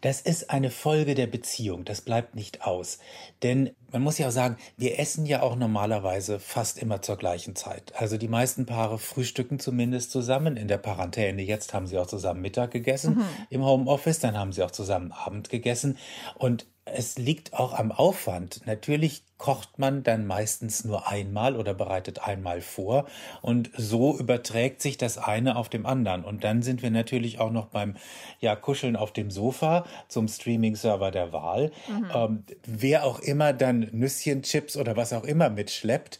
Das 0.00 0.20
ist 0.20 0.50
eine 0.50 0.70
Folge 0.70 1.14
der 1.14 1.26
Beziehung, 1.26 1.84
das 1.84 2.00
bleibt 2.00 2.34
nicht 2.34 2.62
aus. 2.66 2.98
Denn 3.42 3.70
man 3.90 4.02
muss 4.02 4.18
ja 4.18 4.28
auch 4.28 4.32
sagen, 4.32 4.56
wir 4.76 4.98
essen 4.98 5.26
ja 5.26 5.42
auch 5.42 5.54
normalerweise 5.54 6.40
fast 6.40 6.78
immer 6.78 7.02
zur 7.02 7.16
gleichen 7.16 7.54
Zeit. 7.54 7.92
Also 7.96 8.16
die 8.16 8.28
meisten 8.28 8.66
Paare 8.66 8.98
frühstücken 8.98 9.58
zumindest 9.58 10.10
zusammen 10.10 10.56
in 10.56 10.68
der 10.68 10.78
Quarantäne. 10.78 11.42
Jetzt 11.42 11.74
haben 11.74 11.86
sie 11.86 11.98
auch 11.98 12.06
zusammen 12.06 12.40
Mittag 12.40 12.70
gegessen 12.70 13.16
mhm. 13.16 13.24
im 13.50 13.64
Homeoffice, 13.64 14.18
dann 14.18 14.38
haben 14.38 14.52
sie 14.52 14.62
auch 14.62 14.70
zusammen 14.70 15.12
Abend 15.12 15.50
gegessen. 15.50 15.98
Und 16.36 16.66
es 16.84 17.16
liegt 17.16 17.54
auch 17.54 17.74
am 17.74 17.92
Aufwand. 17.92 18.66
Natürlich 18.66 19.22
kocht 19.38 19.78
man 19.78 20.02
dann 20.02 20.26
meistens 20.26 20.84
nur 20.84 21.08
einmal 21.08 21.56
oder 21.56 21.74
bereitet 21.74 22.26
einmal 22.26 22.60
vor 22.60 23.06
und 23.40 23.70
so 23.76 24.18
überträgt 24.18 24.82
sich 24.82 24.98
das 24.98 25.18
eine 25.18 25.56
auf 25.56 25.68
dem 25.68 25.86
anderen. 25.86 26.24
Und 26.24 26.44
dann 26.44 26.62
sind 26.62 26.82
wir 26.82 26.90
natürlich 26.90 27.38
auch 27.40 27.50
noch 27.50 27.66
beim 27.66 27.96
ja, 28.40 28.56
Kuscheln 28.56 28.96
auf 28.96 29.12
dem 29.12 29.30
Sofa 29.30 29.84
zum 30.08 30.28
Streaming-Server 30.28 31.10
der 31.10 31.32
Wahl. 31.32 31.70
Mhm. 31.88 32.10
Ähm, 32.14 32.44
wer 32.64 33.04
auch 33.04 33.20
immer 33.20 33.52
dann 33.52 33.88
Nüsschen, 33.92 34.42
Chips 34.42 34.76
oder 34.76 34.96
was 34.96 35.12
auch 35.12 35.24
immer 35.24 35.50
mitschleppt, 35.50 36.18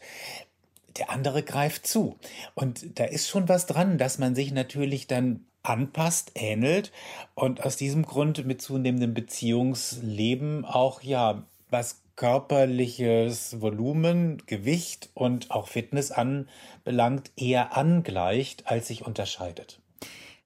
der 0.97 1.09
andere 1.09 1.43
greift 1.43 1.87
zu. 1.87 2.17
Und 2.55 2.99
da 2.99 3.05
ist 3.05 3.27
schon 3.27 3.49
was 3.49 3.65
dran, 3.65 3.97
dass 3.97 4.17
man 4.17 4.35
sich 4.35 4.51
natürlich 4.51 5.07
dann 5.07 5.45
anpasst, 5.63 6.31
ähnelt 6.35 6.91
und 7.35 7.63
aus 7.63 7.77
diesem 7.77 8.03
Grund 8.05 8.45
mit 8.45 8.61
zunehmendem 8.61 9.13
Beziehungsleben 9.13 10.65
auch 10.65 11.01
ja 11.01 11.43
was 11.69 12.03
körperliches 12.15 13.59
Volumen, 13.61 14.43
Gewicht 14.45 15.09
und 15.13 15.51
auch 15.51 15.67
Fitness 15.67 16.11
anbelangt, 16.11 17.31
eher 17.35 17.75
angleicht, 17.75 18.67
als 18.67 18.87
sich 18.87 19.05
unterscheidet. 19.05 19.81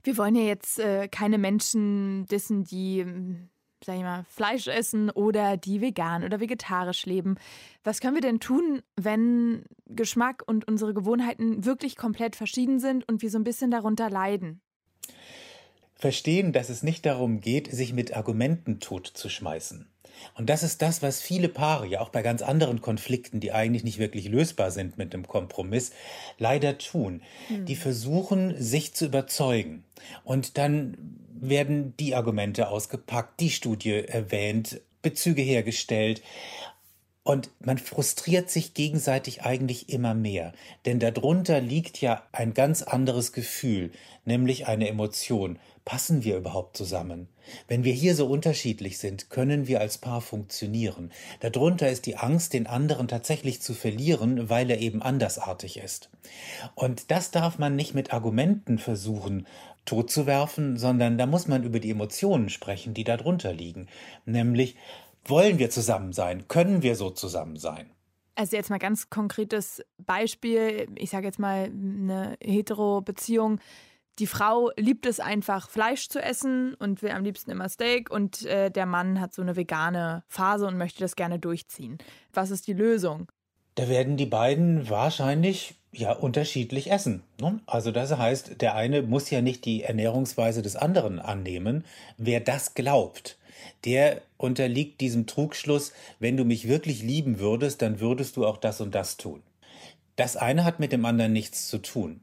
Wir 0.03 0.17
wollen 0.17 0.35
ja 0.35 0.43
jetzt 0.43 0.79
äh, 0.79 1.09
keine 1.09 1.37
Menschen 1.37 2.25
dissen, 2.27 2.63
die, 2.63 3.01
hm, 3.01 3.49
sag 3.83 3.97
ich 3.97 4.03
mal, 4.03 4.23
Fleisch 4.29 4.67
essen 4.67 5.09
oder 5.09 5.57
die 5.57 5.81
vegan 5.81 6.23
oder 6.23 6.39
vegetarisch 6.39 7.05
leben. 7.05 7.35
Was 7.83 7.99
können 7.99 8.15
wir 8.15 8.21
denn 8.21 8.39
tun, 8.39 8.81
wenn 8.95 9.65
Geschmack 9.85 10.43
und 10.45 10.65
unsere 10.65 10.93
Gewohnheiten 10.93 11.65
wirklich 11.65 11.97
komplett 11.97 12.37
verschieden 12.37 12.79
sind 12.79 13.05
und 13.09 13.21
wir 13.21 13.29
so 13.29 13.37
ein 13.37 13.43
bisschen 13.43 13.69
darunter 13.69 14.09
leiden? 14.09 14.61
Verstehen, 15.97 16.53
dass 16.53 16.69
es 16.69 16.83
nicht 16.83 17.05
darum 17.05 17.41
geht, 17.41 17.71
sich 17.71 17.93
mit 17.93 18.15
Argumenten 18.15 18.79
totzuschmeißen. 18.79 19.87
Und 20.35 20.49
das 20.49 20.63
ist 20.63 20.81
das, 20.81 21.01
was 21.01 21.21
viele 21.21 21.49
Paare, 21.49 21.87
ja 21.87 22.01
auch 22.01 22.09
bei 22.09 22.21
ganz 22.21 22.41
anderen 22.41 22.81
Konflikten, 22.81 23.39
die 23.39 23.51
eigentlich 23.51 23.83
nicht 23.83 23.99
wirklich 23.99 24.27
lösbar 24.27 24.71
sind 24.71 24.97
mit 24.97 25.13
einem 25.13 25.27
Kompromiss, 25.27 25.91
leider 26.37 26.77
tun. 26.77 27.21
Mhm. 27.49 27.65
Die 27.65 27.75
versuchen, 27.75 28.59
sich 28.61 28.93
zu 28.93 29.05
überzeugen. 29.05 29.83
Und 30.23 30.57
dann 30.57 30.97
werden 31.39 31.95
die 31.97 32.15
Argumente 32.15 32.69
ausgepackt, 32.69 33.39
die 33.39 33.49
Studie 33.49 33.93
erwähnt, 34.07 34.81
Bezüge 35.01 35.41
hergestellt. 35.41 36.21
Und 37.23 37.49
man 37.59 37.77
frustriert 37.77 38.49
sich 38.49 38.73
gegenseitig 38.73 39.43
eigentlich 39.43 39.89
immer 39.89 40.13
mehr. 40.13 40.53
Denn 40.85 40.99
darunter 40.99 41.59
liegt 41.59 41.99
ja 41.99 42.23
ein 42.31 42.53
ganz 42.53 42.83
anderes 42.83 43.33
Gefühl, 43.33 43.91
nämlich 44.23 44.67
eine 44.67 44.87
Emotion. 44.87 45.59
Passen 45.87 46.25
wir 46.25 46.35
überhaupt 46.35 46.75
zusammen? 46.75 47.29
Wenn 47.69 47.85
wir 47.85 47.93
hier 47.93 48.13
so 48.13 48.27
unterschiedlich 48.27 48.97
sind, 48.97 49.29
können 49.29 49.67
wir 49.67 49.79
als 49.79 49.97
Paar 49.97 50.19
funktionieren. 50.19 51.13
Darunter 51.39 51.89
ist 51.89 52.05
die 52.07 52.17
Angst, 52.17 52.51
den 52.51 52.67
anderen 52.67 53.07
tatsächlich 53.07 53.61
zu 53.61 53.73
verlieren, 53.73 54.49
weil 54.49 54.69
er 54.69 54.79
eben 54.79 55.01
andersartig 55.01 55.77
ist. 55.77 56.09
Und 56.75 57.09
das 57.09 57.31
darf 57.31 57.57
man 57.57 57.77
nicht 57.77 57.95
mit 57.95 58.11
Argumenten 58.11 58.79
versuchen 58.79 59.47
totzuwerfen, 59.85 60.75
sondern 60.75 61.17
da 61.17 61.25
muss 61.25 61.47
man 61.47 61.63
über 61.63 61.79
die 61.79 61.91
Emotionen 61.91 62.49
sprechen, 62.49 62.93
die 62.93 63.05
darunter 63.05 63.53
liegen. 63.53 63.87
Nämlich, 64.25 64.75
wollen 65.23 65.57
wir 65.57 65.69
zusammen 65.69 66.11
sein? 66.11 66.49
Können 66.49 66.81
wir 66.81 66.97
so 66.97 67.11
zusammen 67.11 67.55
sein? 67.55 67.89
Also 68.35 68.57
jetzt 68.57 68.69
mal 68.69 68.77
ganz 68.77 69.09
konkretes 69.09 69.81
Beispiel. 69.97 70.89
Ich 70.95 71.11
sage 71.11 71.27
jetzt 71.27 71.39
mal 71.39 71.63
eine 71.63 72.37
Hetero-Beziehung. 72.43 73.61
Die 74.19 74.27
Frau 74.27 74.71
liebt 74.77 75.05
es 75.05 75.19
einfach, 75.19 75.69
Fleisch 75.69 76.09
zu 76.09 76.19
essen 76.19 76.73
und 76.73 77.03
will 77.03 77.11
am 77.11 77.23
liebsten 77.23 77.51
immer 77.51 77.69
Steak 77.69 78.09
und 78.09 78.45
äh, 78.45 78.71
der 78.71 78.87
Mann 78.87 79.21
hat 79.21 79.33
so 79.33 79.43
eine 79.43 79.55
vegane 79.55 80.23
Phase 80.27 80.65
und 80.65 80.77
möchte 80.77 81.01
das 81.01 81.15
gerne 81.15 81.37
durchziehen. 81.37 81.99
Was 82.33 82.49
ist 82.49 82.65
die 82.65 82.73
Lösung? 82.73 83.31
Da 83.75 83.89
werden 83.89 84.17
die 84.17 84.25
beiden 84.25 84.89
wahrscheinlich 84.89 85.75
ja 85.91 86.13
unterschiedlich 86.13 86.89
essen. 86.89 87.21
Ne? 87.39 87.59
Also 87.67 87.91
das 87.91 88.17
heißt, 88.17 88.59
der 88.61 88.73
eine 88.73 89.03
muss 89.03 89.29
ja 89.29 89.41
nicht 89.41 89.65
die 89.65 89.83
Ernährungsweise 89.83 90.63
des 90.63 90.75
anderen 90.75 91.19
annehmen. 91.19 91.85
Wer 92.17 92.39
das 92.39 92.73
glaubt, 92.73 93.37
der 93.85 94.21
unterliegt 94.37 94.99
diesem 94.99 95.27
Trugschluss, 95.27 95.93
wenn 96.19 96.37
du 96.37 96.43
mich 96.43 96.67
wirklich 96.67 97.03
lieben 97.03 97.37
würdest, 97.37 97.83
dann 97.83 97.99
würdest 97.99 98.35
du 98.35 98.47
auch 98.47 98.57
das 98.57 98.81
und 98.81 98.95
das 98.95 99.17
tun. 99.17 99.43
Das 100.15 100.37
eine 100.37 100.63
hat 100.63 100.79
mit 100.79 100.91
dem 100.91 101.05
anderen 101.05 101.33
nichts 101.33 101.67
zu 101.67 101.77
tun. 101.77 102.21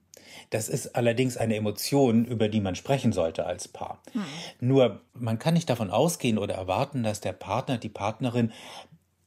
Das 0.50 0.68
ist 0.68 0.96
allerdings 0.96 1.36
eine 1.36 1.56
Emotion, 1.56 2.24
über 2.24 2.48
die 2.48 2.60
man 2.60 2.74
sprechen 2.74 3.12
sollte 3.12 3.46
als 3.46 3.68
Paar. 3.68 4.02
Hm. 4.12 4.24
Nur 4.60 5.00
man 5.14 5.38
kann 5.38 5.54
nicht 5.54 5.70
davon 5.70 5.90
ausgehen 5.90 6.38
oder 6.38 6.54
erwarten, 6.54 7.02
dass 7.02 7.20
der 7.20 7.32
Partner, 7.32 7.78
die 7.78 7.88
Partnerin 7.88 8.52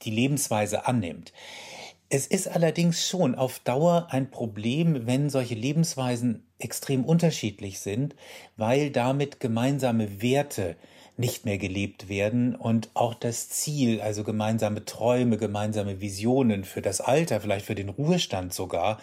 die 0.04 0.12
Lebensweise 0.12 0.86
annimmt. 0.86 1.34
Es 2.10 2.26
ist 2.26 2.48
allerdings 2.48 3.06
schon 3.06 3.36
auf 3.36 3.60
Dauer 3.60 4.08
ein 4.12 4.32
Problem, 4.32 5.06
wenn 5.06 5.30
solche 5.30 5.56
Lebensweisen 5.56 6.46
extrem 6.58 7.04
unterschiedlich 7.04 7.80
sind, 7.80 8.16
weil 8.56 8.92
damit 8.92 9.42
gemeinsame 9.42 10.22
Werte 10.22 10.78
nicht 11.18 11.46
mehr 11.46 11.58
gelebt 11.58 12.10
werden 12.10 12.56
und 12.56 12.92
auch 12.94 13.14
das 13.14 13.50
Ziel, 13.50 14.02
also 14.02 14.24
gemeinsame 14.24 14.86
Träume, 14.86 15.38
gemeinsame 15.38 16.00
Visionen 16.00 16.64
für 16.64 16.82
das 16.82 17.02
Alter, 17.02 17.42
vielleicht 17.42 17.66
für 17.66 17.76
den 17.76 17.90
Ruhestand 17.90 18.54
sogar, 18.54 19.00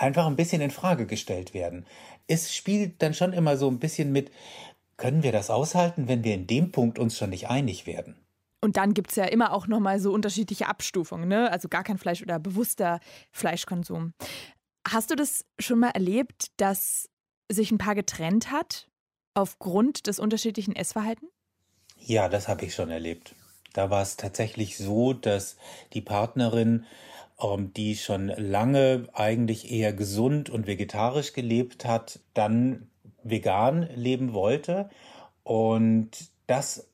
einfach 0.00 0.26
ein 0.26 0.36
bisschen 0.36 0.62
in 0.62 0.70
Frage 0.70 1.06
gestellt 1.06 1.54
werden. 1.54 1.86
Es 2.26 2.54
spielt 2.54 3.02
dann 3.02 3.14
schon 3.14 3.32
immer 3.32 3.56
so 3.56 3.68
ein 3.68 3.78
bisschen 3.78 4.12
mit, 4.12 4.30
können 4.96 5.22
wir 5.22 5.32
das 5.32 5.50
aushalten, 5.50 6.08
wenn 6.08 6.24
wir 6.24 6.34
in 6.34 6.46
dem 6.46 6.72
Punkt 6.72 6.98
uns 6.98 7.16
schon 7.16 7.30
nicht 7.30 7.48
einig 7.48 7.86
werden? 7.86 8.16
Und 8.62 8.76
dann 8.76 8.92
gibt 8.92 9.10
es 9.10 9.16
ja 9.16 9.24
immer 9.24 9.52
auch 9.52 9.66
nochmal 9.66 10.00
so 10.00 10.12
unterschiedliche 10.12 10.68
Abstufungen, 10.68 11.28
ne? 11.28 11.50
Also 11.50 11.68
gar 11.68 11.82
kein 11.82 11.96
Fleisch 11.96 12.22
oder 12.22 12.38
bewusster 12.38 13.00
Fleischkonsum. 13.32 14.12
Hast 14.86 15.10
du 15.10 15.16
das 15.16 15.44
schon 15.58 15.78
mal 15.78 15.90
erlebt, 15.90 16.48
dass 16.58 17.08
sich 17.50 17.70
ein 17.70 17.78
Paar 17.78 17.94
getrennt 17.94 18.50
hat 18.50 18.88
aufgrund 19.34 20.06
des 20.06 20.18
unterschiedlichen 20.18 20.76
Essverhaltens? 20.76 21.30
Ja, 21.96 22.28
das 22.28 22.48
habe 22.48 22.64
ich 22.64 22.74
schon 22.74 22.90
erlebt. 22.90 23.34
Da 23.72 23.90
war 23.90 24.02
es 24.02 24.16
tatsächlich 24.16 24.76
so, 24.76 25.12
dass 25.12 25.56
die 25.92 26.00
Partnerin, 26.00 26.84
die 27.74 27.96
schon 27.96 28.28
lange 28.28 29.08
eigentlich 29.12 29.70
eher 29.70 29.92
gesund 29.92 30.50
und 30.50 30.66
vegetarisch 30.66 31.32
gelebt 31.32 31.84
hat, 31.84 32.20
dann 32.34 32.88
vegan 33.22 33.88
leben 33.94 34.32
wollte 34.32 34.90
und 35.42 36.10
das 36.46 36.88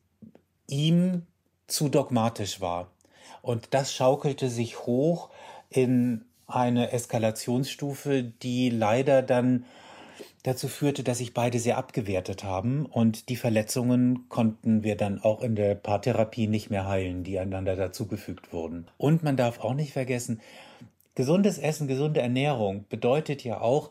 ihm 0.68 1.22
zu 1.66 1.88
dogmatisch 1.88 2.60
war. 2.60 2.90
Und 3.42 3.68
das 3.74 3.94
schaukelte 3.94 4.48
sich 4.48 4.80
hoch 4.80 5.30
in 5.68 6.24
eine 6.46 6.92
Eskalationsstufe, 6.92 8.22
die 8.22 8.70
leider 8.70 9.22
dann 9.22 9.64
dazu 10.46 10.68
führte, 10.68 11.02
dass 11.02 11.18
sich 11.18 11.34
beide 11.34 11.58
sehr 11.58 11.76
abgewertet 11.76 12.44
haben 12.44 12.86
und 12.86 13.28
die 13.28 13.36
Verletzungen 13.36 14.28
konnten 14.28 14.84
wir 14.84 14.96
dann 14.96 15.20
auch 15.20 15.42
in 15.42 15.56
der 15.56 15.74
Paartherapie 15.74 16.46
nicht 16.46 16.70
mehr 16.70 16.86
heilen, 16.86 17.24
die 17.24 17.38
einander 17.38 17.74
dazugefügt 17.74 18.52
wurden. 18.52 18.86
Und 18.96 19.22
man 19.24 19.36
darf 19.36 19.58
auch 19.58 19.74
nicht 19.74 19.92
vergessen, 19.92 20.40
gesundes 21.16 21.58
Essen, 21.58 21.88
gesunde 21.88 22.20
Ernährung 22.20 22.84
bedeutet 22.88 23.42
ja 23.42 23.60
auch, 23.60 23.90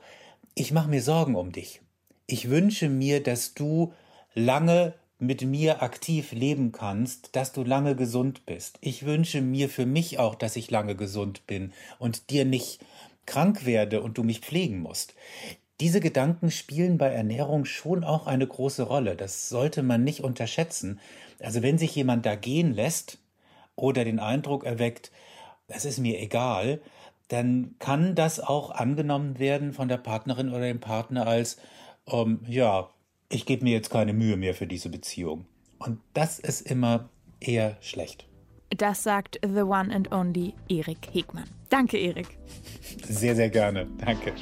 ich 0.53 0.71
mache 0.71 0.89
mir 0.89 1.01
Sorgen 1.01 1.35
um 1.35 1.51
dich. 1.51 1.81
Ich 2.25 2.49
wünsche 2.49 2.87
mir, 2.87 3.21
dass 3.21 3.53
du 3.53 3.93
lange 4.33 4.93
mit 5.19 5.43
mir 5.43 5.81
aktiv 5.81 6.31
leben 6.31 6.71
kannst, 6.71 7.35
dass 7.35 7.51
du 7.51 7.63
lange 7.63 7.95
gesund 7.95 8.45
bist. 8.45 8.77
Ich 8.81 9.05
wünsche 9.05 9.41
mir 9.41 9.69
für 9.69 9.85
mich 9.85 10.19
auch, 10.19 10.35
dass 10.35 10.55
ich 10.55 10.71
lange 10.71 10.95
gesund 10.95 11.45
bin 11.47 11.73
und 11.99 12.29
dir 12.29 12.45
nicht 12.45 12.79
krank 13.25 13.65
werde 13.65 14.01
und 14.01 14.17
du 14.17 14.23
mich 14.23 14.39
pflegen 14.39 14.79
musst. 14.79 15.15
Diese 15.81 15.99
Gedanken 15.99 16.51
spielen 16.51 16.97
bei 16.97 17.09
Ernährung 17.09 17.65
schon 17.65 18.05
auch 18.05 18.27
eine 18.27 18.47
große 18.47 18.83
Rolle. 18.83 19.15
Das 19.15 19.49
sollte 19.49 19.83
man 19.83 20.03
nicht 20.03 20.21
unterschätzen. 20.21 20.99
Also 21.39 21.61
wenn 21.63 21.77
sich 21.77 21.93
jemand 21.95 22.25
da 22.25 22.35
gehen 22.35 22.73
lässt 22.73 23.17
oder 23.75 24.05
den 24.05 24.19
Eindruck 24.19 24.63
erweckt, 24.63 25.11
es 25.67 25.83
ist 25.83 25.99
mir 25.99 26.19
egal, 26.21 26.79
dann 27.27 27.75
kann 27.79 28.15
das 28.15 28.39
auch 28.39 28.71
angenommen 28.71 29.37
werden 29.39 29.73
von 29.73 29.89
der 29.89 29.97
Partnerin 29.97 30.49
oder 30.49 30.61
dem 30.61 30.79
Partner 30.79 31.27
als, 31.27 31.57
ähm, 32.07 32.39
ja, 32.47 32.89
ich 33.29 33.45
gebe 33.45 33.63
mir 33.63 33.73
jetzt 33.73 33.89
keine 33.89 34.13
Mühe 34.13 34.37
mehr 34.37 34.53
für 34.53 34.67
diese 34.67 34.89
Beziehung. 34.89 35.45
Und 35.79 35.99
das 36.13 36.39
ist 36.39 36.61
immer 36.61 37.09
eher 37.41 37.75
schlecht. 37.81 38.27
Das 38.69 39.03
sagt 39.03 39.39
the 39.43 39.61
one 39.61 39.93
and 39.93 40.11
only 40.11 40.53
Erik 40.69 41.09
Hegmann. 41.11 41.49
Danke, 41.69 41.97
Erik. 41.97 42.37
Sehr, 43.03 43.35
sehr 43.35 43.49
gerne. 43.49 43.87
Danke. 43.97 44.33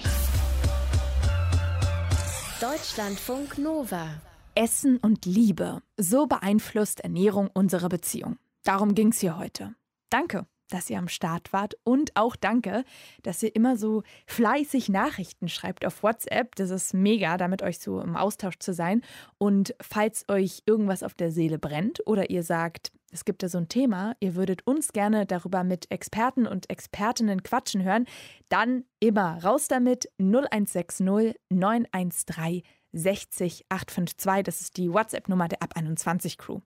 Deutschlandfunk 2.63 3.57
Nova. 3.57 4.21
Essen 4.55 4.95
und 4.95 5.25
Liebe. 5.25 5.81
So 5.97 6.27
beeinflusst 6.27 7.01
Ernährung 7.01 7.49
unsere 7.53 7.89
Beziehung. 7.89 8.37
Darum 8.63 8.95
ging 8.95 9.09
es 9.09 9.19
hier 9.19 9.37
heute. 9.37 9.75
Danke 10.09 10.45
dass 10.69 10.89
ihr 10.89 10.97
am 10.97 11.07
Start 11.07 11.53
wart 11.53 11.75
und 11.83 12.15
auch 12.15 12.35
danke, 12.35 12.83
dass 13.21 13.43
ihr 13.43 13.55
immer 13.55 13.77
so 13.77 14.01
fleißig 14.25 14.89
Nachrichten 14.89 15.47
schreibt 15.47 15.85
auf 15.85 16.01
WhatsApp. 16.01 16.55
Das 16.55 16.71
ist 16.71 16.95
mega, 16.95 17.37
damit 17.37 17.61
euch 17.61 17.77
so 17.77 18.01
im 18.01 18.15
Austausch 18.15 18.57
zu 18.57 18.73
sein. 18.73 19.03
Und 19.37 19.75
falls 19.79 20.27
euch 20.29 20.63
irgendwas 20.65 21.03
auf 21.03 21.13
der 21.13 21.31
Seele 21.31 21.59
brennt 21.59 22.01
oder 22.07 22.31
ihr 22.31 22.41
sagt, 22.41 22.91
es 23.13 23.25
gibt 23.25 23.43
da 23.43 23.49
so 23.49 23.59
ein 23.59 23.69
Thema, 23.69 24.15
ihr 24.19 24.35
würdet 24.35 24.65
uns 24.65 24.91
gerne 24.91 25.25
darüber 25.25 25.63
mit 25.63 25.89
Experten 25.91 26.47
und 26.47 26.69
Expertinnen 26.69 27.43
quatschen 27.43 27.83
hören, 27.83 28.05
dann 28.49 28.85
immer 28.99 29.43
raus 29.43 29.67
damit 29.67 30.09
0160 30.19 31.35
913 31.49 32.63
60 32.93 33.65
852. 33.69 34.43
Das 34.43 34.61
ist 34.61 34.77
die 34.77 34.91
WhatsApp-Nummer 34.91 35.47
der 35.47 35.61
Ab 35.61 35.73
21 35.75 36.37
Crew. 36.37 36.59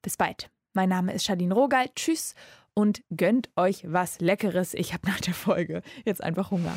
Bis 0.00 0.16
bald. 0.16 0.50
Mein 0.74 0.88
Name 0.88 1.12
ist 1.12 1.24
Charlene 1.24 1.54
Rogal. 1.54 1.88
Tschüss 1.94 2.34
und 2.74 3.02
gönnt 3.14 3.50
euch 3.56 3.84
was 3.86 4.20
Leckeres. 4.20 4.74
Ich 4.74 4.92
habe 4.92 5.08
nach 5.08 5.20
der 5.20 5.34
Folge 5.34 5.82
jetzt 6.04 6.22
einfach 6.22 6.50
Hunger. 6.50 6.74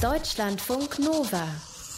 Deutschlandfunk 0.00 0.98
Nova. 0.98 1.48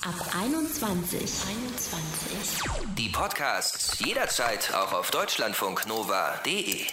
Ab 0.03 0.35
21. 0.42 1.20
21. 1.20 2.89
Podcasts 3.12 3.99
jederzeit 3.99 4.73
auch 4.75 4.92
auf 4.92 5.11
deutschlandfunknova.de. 5.11 6.87